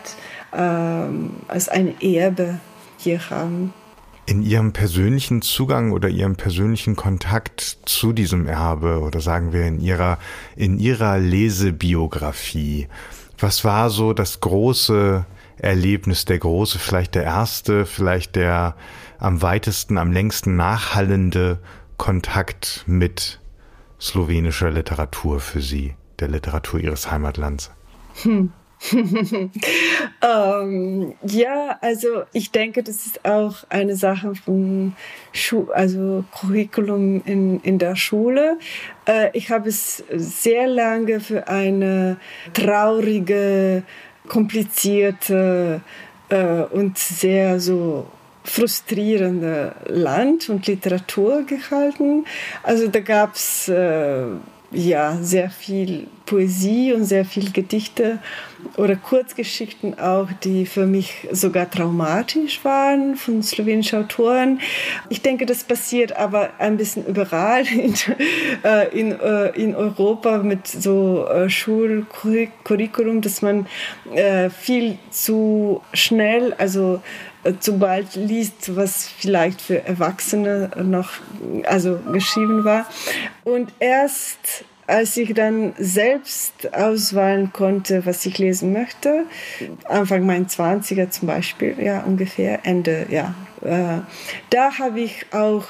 [0.51, 0.59] äh,
[1.47, 2.59] als ein Erbe
[2.99, 3.73] hier haben
[4.26, 9.80] in Ihrem persönlichen Zugang oder Ihrem persönlichen Kontakt zu diesem Erbe oder sagen wir in
[9.80, 10.17] Ihrer,
[10.55, 12.88] in Ihrer Lesebiografie,
[13.38, 15.26] was war so das große
[15.57, 18.76] Erlebnis, der große, vielleicht der erste, vielleicht der
[19.19, 21.59] am weitesten, am längsten nachhallende
[21.97, 23.39] Kontakt mit
[23.99, 27.71] slowenischer Literatur für Sie, der Literatur Ihres Heimatlands?
[28.23, 28.51] Hm.
[30.21, 34.93] ähm, ja, also ich denke, das ist auch eine Sache von
[35.31, 38.57] Schu also Curriculum in, in der Schule.
[39.07, 42.17] Äh, ich habe es sehr lange für eine
[42.53, 43.83] traurige,
[44.27, 45.81] komplizierte
[46.29, 48.07] äh, und sehr so
[48.43, 52.25] frustrierende Land und Literatur gehalten.
[52.63, 54.25] Also da gab es äh,
[54.71, 58.19] ja sehr viel Poesie und sehr viel Gedichte
[58.78, 64.59] oder Kurzgeschichten auch, die für mich sogar traumatisch waren von slowenischen Autoren.
[65.09, 67.93] Ich denke, das passiert aber ein bisschen überall in,
[68.63, 73.68] äh, in, äh, in Europa mit so äh, Schulcurriculum, dass man
[74.59, 77.01] viel zu schnell, also
[77.59, 81.11] zu bald liest, was vielleicht für Erwachsene noch
[81.66, 82.86] also geschrieben war.
[83.43, 89.25] Und erst als ich dann selbst auswählen konnte, was ich lesen möchte,
[89.86, 94.01] Anfang meiner 20er zum Beispiel, ja, ungefähr, Ende, ja, äh,
[94.49, 95.65] da habe ich auch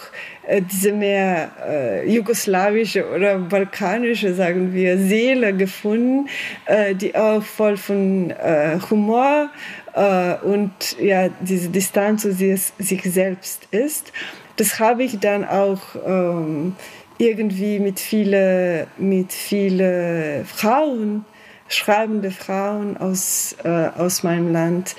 [0.47, 6.27] äh, diese mehr äh, jugoslawische oder balkanische, sagen wir, Seele gefunden,
[6.65, 9.49] äh, die auch voll von äh, Humor
[9.93, 14.11] äh, und ja, diese Distanz zu sich, sich selbst ist.
[14.57, 16.75] Das habe ich dann auch ähm,
[17.17, 21.25] irgendwie mit vielen mit viele Frauen,
[21.67, 24.95] schreibende Frauen aus, äh, aus meinem Land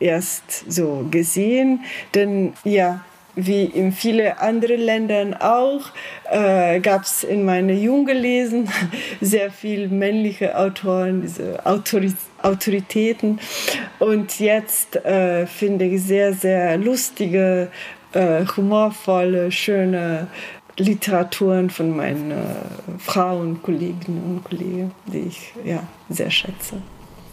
[0.00, 1.80] erst so gesehen.
[2.14, 3.04] Denn ja,
[3.34, 5.90] wie in vielen anderen Ländern auch,
[6.30, 8.68] äh, gab es in meinen Junggelesen
[9.20, 12.16] sehr viele männliche Autoren, diese Autorität.
[12.42, 13.40] Autoritäten.
[13.98, 17.68] Und jetzt äh, finde ich sehr, sehr lustige,
[18.12, 20.28] äh, humorvolle, schöne
[20.78, 22.34] Literaturen von meinen äh,
[22.98, 26.80] Frauen, Kolleginnen und Kollegen, die ich ja, sehr schätze.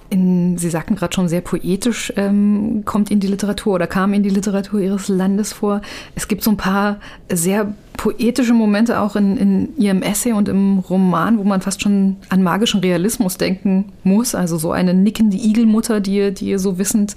[0.10, 4.24] In, Sie sagten gerade schon sehr poetisch, ähm, kommt in die Literatur oder kam in
[4.24, 5.82] die Literatur Ihres Landes vor.
[6.16, 7.00] Es gibt so ein paar
[7.32, 12.18] sehr poetische Momente auch in, in Ihrem Essay und im Roman, wo man fast schon
[12.30, 14.36] an magischen Realismus denken muss.
[14.36, 17.16] Also so eine nickende Igelmutter, die, die so wissend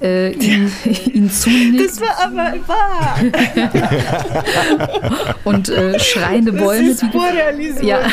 [0.00, 0.70] äh, ihn,
[1.12, 1.88] ihn zunickt.
[1.88, 3.18] Das war aber wahr.
[5.44, 6.90] und äh, schreiende Bäume.
[6.90, 8.00] Das ist die, ja.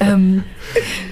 [0.00, 0.42] ähm,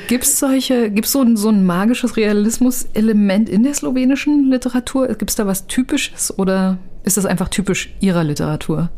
[0.06, 5.08] Gibt es solche, gibt so, ein, so ein magisches Realismus-Element in der slowenischen Literatur?
[5.08, 8.90] Gibt es da was Typisches oder ist das einfach typisch Ihrer Literatur?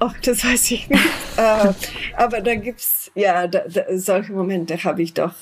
[0.00, 1.02] Ach, das weiß ich nicht.
[1.36, 1.72] äh,
[2.20, 5.32] aber da gibt's ja, da, da, solche Momente habe ich doch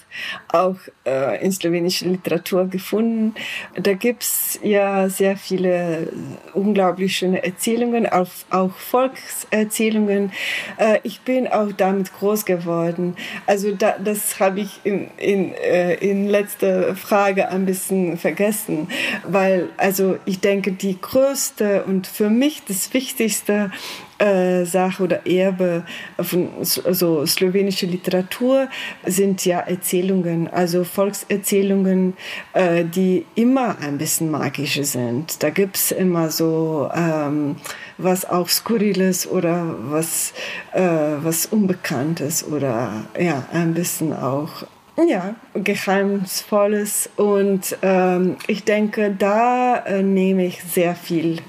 [0.46, 3.34] auch äh, in slowenischer Literatur gefunden.
[3.74, 6.12] Da gibt's ja sehr viele
[6.54, 10.30] unglaublich schöne Erzählungen, auch, auch Volkserzählungen.
[10.76, 13.16] Äh, ich bin auch damit groß geworden.
[13.46, 18.86] Also da, das habe ich in, in, äh, in letzter Frage ein bisschen vergessen,
[19.26, 23.72] weil also ich denke, die größte und für mich das Wichtigste
[24.18, 25.84] äh, Sache oder Erbe
[26.20, 28.68] von so slowenische Literatur
[29.06, 32.14] sind ja Erzählungen, also Volkserzählungen,
[32.52, 35.42] äh, die immer ein bisschen magische sind.
[35.42, 37.56] Da gibt es immer so ähm,
[37.96, 40.32] was auch Skurriles oder was,
[40.72, 44.64] äh, was Unbekanntes oder ja, ein bisschen auch
[45.06, 47.10] ja, Geheimnisvolles.
[47.16, 51.40] Und ähm, ich denke, da äh, nehme ich sehr viel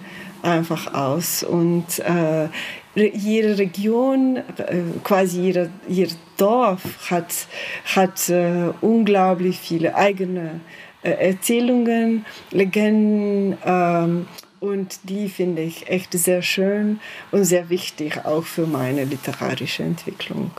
[0.44, 1.44] einfach aus.
[1.44, 2.50] Und äh,
[2.96, 7.48] jede Region, äh, quasi jeder, jeder Dorf hat,
[7.86, 10.62] hat äh, unglaublich viele eigene
[11.02, 13.58] äh, Erzählungen, Legenden.
[13.66, 14.28] Ähm,
[14.60, 17.00] und die finde ich echt sehr schön
[17.32, 20.52] und sehr wichtig auch für meine literarische Entwicklung.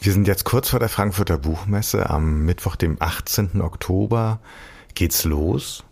[0.00, 2.08] Wir sind jetzt kurz vor der Frankfurter Buchmesse.
[2.08, 3.60] Am Mittwoch, dem 18.
[3.60, 4.38] Oktober,
[4.94, 5.84] geht's los.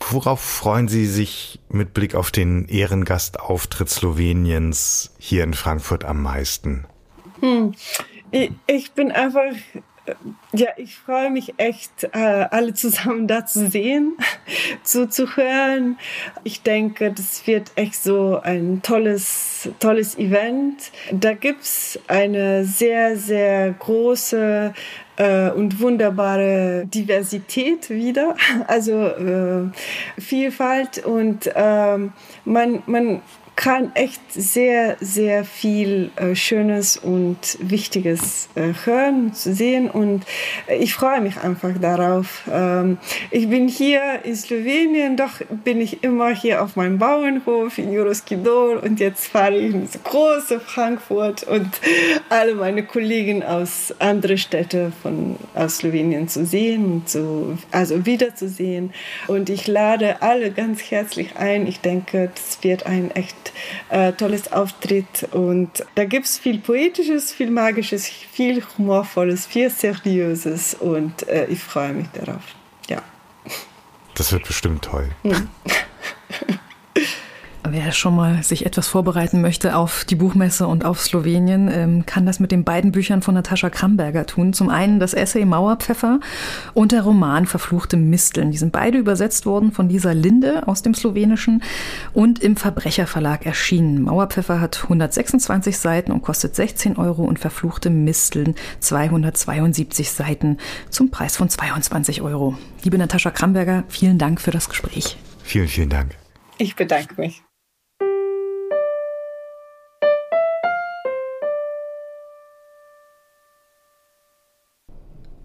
[0.00, 6.86] Worauf freuen Sie sich mit Blick auf den Ehrengastauftritt Sloweniens hier in Frankfurt am meisten?
[7.40, 7.74] Hm.
[8.66, 9.52] Ich bin einfach,
[10.52, 14.16] ja, ich freue mich echt, äh, alle zusammen da zu sehen,
[14.82, 15.98] zuzuhören.
[16.44, 20.90] Ich denke, das wird echt so ein tolles, tolles Event.
[21.10, 24.74] Da gibt es eine sehr, sehr große
[25.18, 28.34] äh, und wunderbare Diversität wieder,
[28.66, 29.68] also äh,
[30.18, 32.12] Vielfalt und ähm,
[32.44, 33.20] man, man
[33.58, 40.24] kann echt sehr, sehr viel äh, Schönes und Wichtiges äh, hören, zu sehen und
[40.68, 42.44] ich freue mich einfach darauf.
[42.48, 42.98] Ähm,
[43.32, 48.76] ich bin hier in Slowenien, doch bin ich immer hier auf meinem Bauernhof in Juroskidol
[48.76, 51.68] und jetzt fahre ich in das große Frankfurt und
[52.28, 58.92] alle meine Kollegen aus anderen Städten von, aus Slowenien zu sehen, zu, also wiederzusehen
[59.26, 61.66] und ich lade alle ganz herzlich ein.
[61.66, 63.47] Ich denke, das wird ein echt
[63.90, 65.28] äh, tolles Auftritt.
[65.32, 70.74] Und da gibt es viel Poetisches, viel Magisches, viel Humorvolles, viel Seriöses.
[70.74, 72.42] Und äh, ich freue mich darauf.
[72.88, 73.02] Ja.
[74.14, 75.10] Das wird bestimmt toll.
[75.22, 75.48] Mhm.
[77.70, 82.24] Wer schon mal sich etwas vorbereiten möchte auf die Buchmesse und auf Slowenien, ähm, kann
[82.24, 84.52] das mit den beiden Büchern von Natascha Kramberger tun.
[84.52, 86.20] Zum einen das Essay Mauerpfeffer
[86.72, 88.50] und der Roman Verfluchte Misteln.
[88.50, 91.62] Die sind beide übersetzt worden von Lisa Linde aus dem Slowenischen
[92.14, 94.02] und im Verbrecherverlag erschienen.
[94.02, 100.56] Mauerpfeffer hat 126 Seiten und kostet 16 Euro und Verfluchte Misteln 272 Seiten
[100.88, 102.56] zum Preis von 22 Euro.
[102.82, 105.16] Liebe Natascha Kramberger, vielen Dank für das Gespräch.
[105.42, 106.16] Vielen, vielen Dank.
[106.58, 107.42] Ich bedanke mich.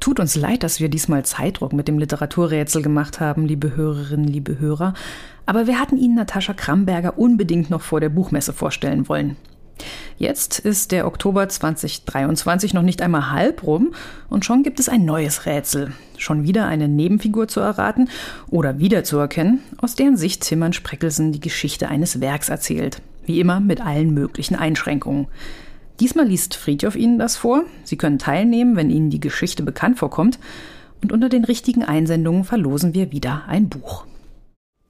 [0.04, 4.60] Tut uns leid, dass wir diesmal Zeitdruck mit dem Literaturrätsel gemacht haben, liebe Hörerinnen, liebe
[4.60, 4.96] Hörer.
[5.46, 9.38] Aber wir hatten Ihnen Natascha Kramberger unbedingt noch vor der Buchmesse vorstellen wollen.
[10.18, 13.94] Jetzt ist der Oktober 2023 noch nicht einmal halb rum
[14.30, 15.94] und schon gibt es ein neues Rätsel.
[16.18, 18.10] Schon wieder eine Nebenfigur zu erraten
[18.50, 23.02] oder wiederzuerkennen, aus deren Sicht Timmern Spreckelsen die Geschichte eines Werks erzählt.
[23.26, 25.28] Wie immer mit allen möglichen Einschränkungen.
[26.00, 27.64] Diesmal liest Friedhoff Ihnen das vor.
[27.84, 30.40] Sie können teilnehmen, wenn Ihnen die Geschichte bekannt vorkommt.
[31.02, 34.06] Und unter den richtigen Einsendungen verlosen wir wieder ein Buch.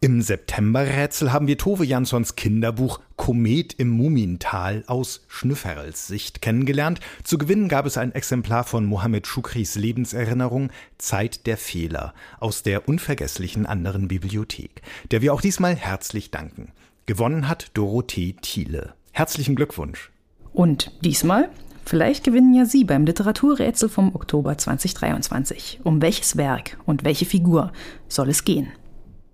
[0.03, 6.99] Im September-Rätsel haben wir Tove Janssons Kinderbuch Komet im Mumintal aus Schnüfferls Sicht kennengelernt.
[7.23, 12.89] Zu gewinnen gab es ein Exemplar von Mohammed Shukris Lebenserinnerung Zeit der Fehler aus der
[12.89, 14.81] unvergesslichen anderen Bibliothek,
[15.11, 16.73] der wir auch diesmal herzlich danken.
[17.05, 18.95] Gewonnen hat Dorothee Thiele.
[19.13, 20.12] Herzlichen Glückwunsch.
[20.53, 21.49] Und diesmal
[21.85, 25.81] Vielleicht gewinnen ja Sie beim Literaturrätsel vom Oktober 2023.
[25.83, 27.73] Um welches Werk und welche Figur
[28.07, 28.71] soll es gehen?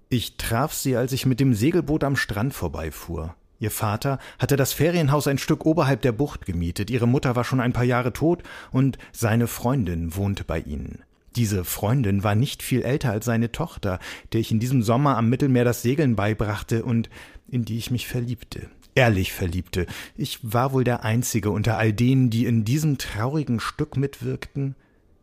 [0.09, 3.35] Ich traf sie, als ich mit dem Segelboot am Strand vorbeifuhr.
[3.59, 7.59] Ihr Vater hatte das Ferienhaus ein Stück oberhalb der Bucht gemietet, ihre Mutter war schon
[7.59, 8.41] ein paar Jahre tot
[8.71, 11.03] und seine Freundin wohnte bei ihnen.
[11.35, 13.99] Diese Freundin war nicht viel älter als seine Tochter,
[14.33, 17.09] der ich in diesem Sommer am Mittelmeer das Segeln beibrachte und
[17.47, 18.69] in die ich mich verliebte
[18.99, 19.85] ehrlich verliebte.
[20.17, 24.75] Ich war wohl der Einzige unter all denen, die in diesem traurigen Stück mitwirkten,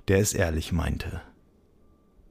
[0.09, 1.21] der es ehrlich meinte.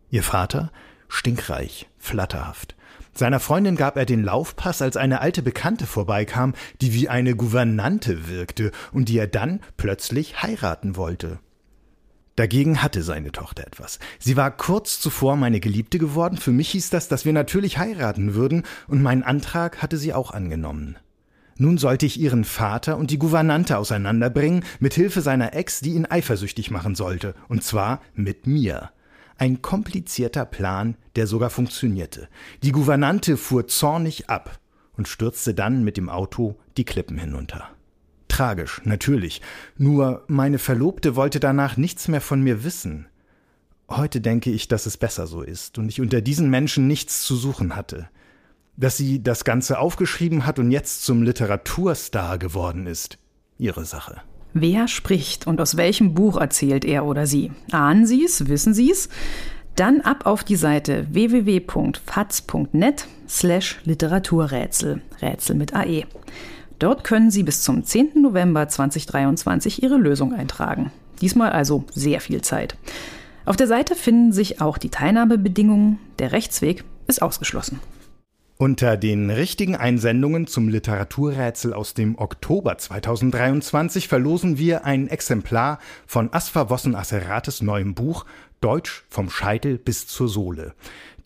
[0.10, 0.72] Ihr Vater
[1.08, 2.76] stinkreich, flatterhaft.
[3.14, 8.28] Seiner Freundin gab er den Laufpass, als eine alte Bekannte vorbeikam, die wie eine Gouvernante
[8.28, 11.40] wirkte und die er dann plötzlich heiraten wollte.
[12.36, 14.00] Dagegen hatte seine Tochter etwas.
[14.18, 18.34] Sie war kurz zuvor meine Geliebte geworden, für mich hieß das, dass wir natürlich heiraten
[18.34, 20.98] würden, und meinen Antrag hatte sie auch angenommen.
[21.58, 26.06] Nun sollte ich ihren Vater und die Gouvernante auseinanderbringen, mit Hilfe seiner Ex, die ihn
[26.06, 28.92] eifersüchtig machen sollte, und zwar mit mir.
[29.38, 32.28] Ein komplizierter Plan, der sogar funktionierte.
[32.64, 34.60] Die Gouvernante fuhr zornig ab
[34.98, 37.70] und stürzte dann mit dem Auto die Klippen hinunter.
[38.28, 39.42] Tragisch, natürlich.
[39.78, 43.08] Nur meine Verlobte wollte danach nichts mehr von mir wissen.
[43.88, 47.36] Heute denke ich, dass es besser so ist und ich unter diesen Menschen nichts zu
[47.36, 48.10] suchen hatte.
[48.78, 53.18] Dass sie das Ganze aufgeschrieben hat und jetzt zum Literaturstar geworden ist,
[53.58, 54.22] ihre Sache.
[54.54, 57.52] Wer spricht und aus welchem Buch erzählt er oder sie?
[57.72, 58.48] Ahnen Sie es?
[58.48, 59.10] Wissen Sie es?
[59.76, 66.06] Dann ab auf die Seite www.fatz.net slash Literaturrätsel, Rätsel mit AE.
[66.80, 68.22] Dort können Sie bis zum 10.
[68.22, 70.92] November 2023 Ihre Lösung eintragen.
[71.20, 72.78] Diesmal also sehr viel Zeit.
[73.46, 76.00] Auf der Seite finden sich auch die Teilnahmebedingungen.
[76.20, 77.80] Der Rechtsweg ist ausgeschlossen.
[78.58, 85.78] Unter den richtigen Einsendungen zum Literaturrätsel aus dem Oktober 2023 verlosen wir ein Exemplar
[86.08, 88.26] von Asfa Wossen Asserates neuem Buch
[88.62, 90.74] Deutsch vom Scheitel bis zur Sohle.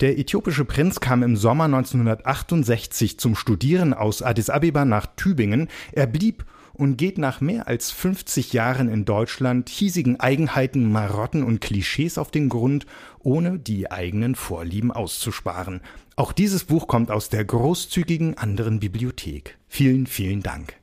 [0.00, 5.68] Der äthiopische Prinz kam im Sommer 1968 zum Studieren aus Addis Abeba nach Tübingen.
[5.92, 11.60] Er blieb und geht nach mehr als 50 Jahren in Deutschland hiesigen Eigenheiten, Marotten und
[11.60, 12.86] Klischees auf den Grund,
[13.20, 15.80] ohne die eigenen Vorlieben auszusparen.
[16.20, 19.56] Auch dieses Buch kommt aus der großzügigen anderen Bibliothek.
[19.68, 20.74] Vielen, vielen Dank.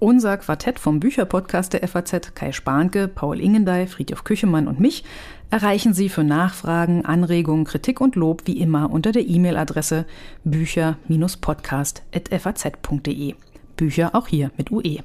[0.00, 5.04] Unser Quartett vom Bücherpodcast der FAZ, Kai Spanke, Paul Ingendey, Friedhof Küchemann und mich,
[5.50, 10.04] erreichen Sie für Nachfragen, Anregungen, Kritik und Lob wie immer unter der E-Mail-Adresse
[10.42, 13.34] bücher-podcast.faz.de.
[13.76, 14.98] Bücher auch hier mit UE.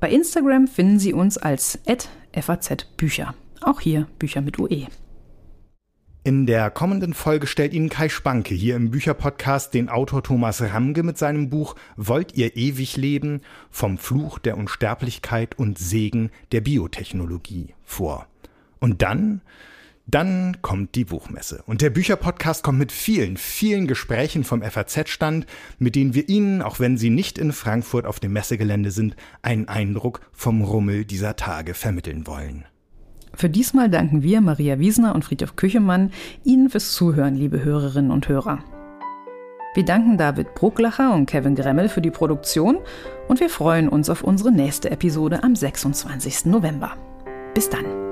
[0.00, 1.78] Bei Instagram finden Sie uns als
[2.32, 3.36] @fazbücher.
[3.60, 4.88] Auch hier Bücher mit UE.
[6.22, 11.02] In der kommenden Folge stellt Ihnen Kai Spanke hier im Bücherpodcast den Autor Thomas Ramge
[11.02, 13.40] mit seinem Buch Wollt ihr ewig leben?
[13.70, 18.26] Vom Fluch der Unsterblichkeit und Segen der Biotechnologie vor.
[18.80, 19.40] Und dann
[20.06, 21.62] dann kommt die Buchmesse.
[21.66, 25.46] Und der Bücherpodcast kommt mit vielen, vielen Gesprächen vom FAZ-Stand,
[25.78, 29.68] mit denen wir Ihnen, auch wenn Sie nicht in Frankfurt auf dem Messegelände sind, einen
[29.68, 32.66] Eindruck vom Rummel dieser Tage vermitteln wollen.
[33.34, 36.10] Für diesmal danken wir, Maria Wiesner und Friedhof Küchemann,
[36.44, 38.58] Ihnen fürs Zuhören, liebe Hörerinnen und Hörer.
[39.74, 42.78] Wir danken David Brucklacher und Kevin Gremmel für die Produktion
[43.28, 46.46] und wir freuen uns auf unsere nächste Episode am 26.
[46.46, 46.96] November.
[47.54, 48.09] Bis dann.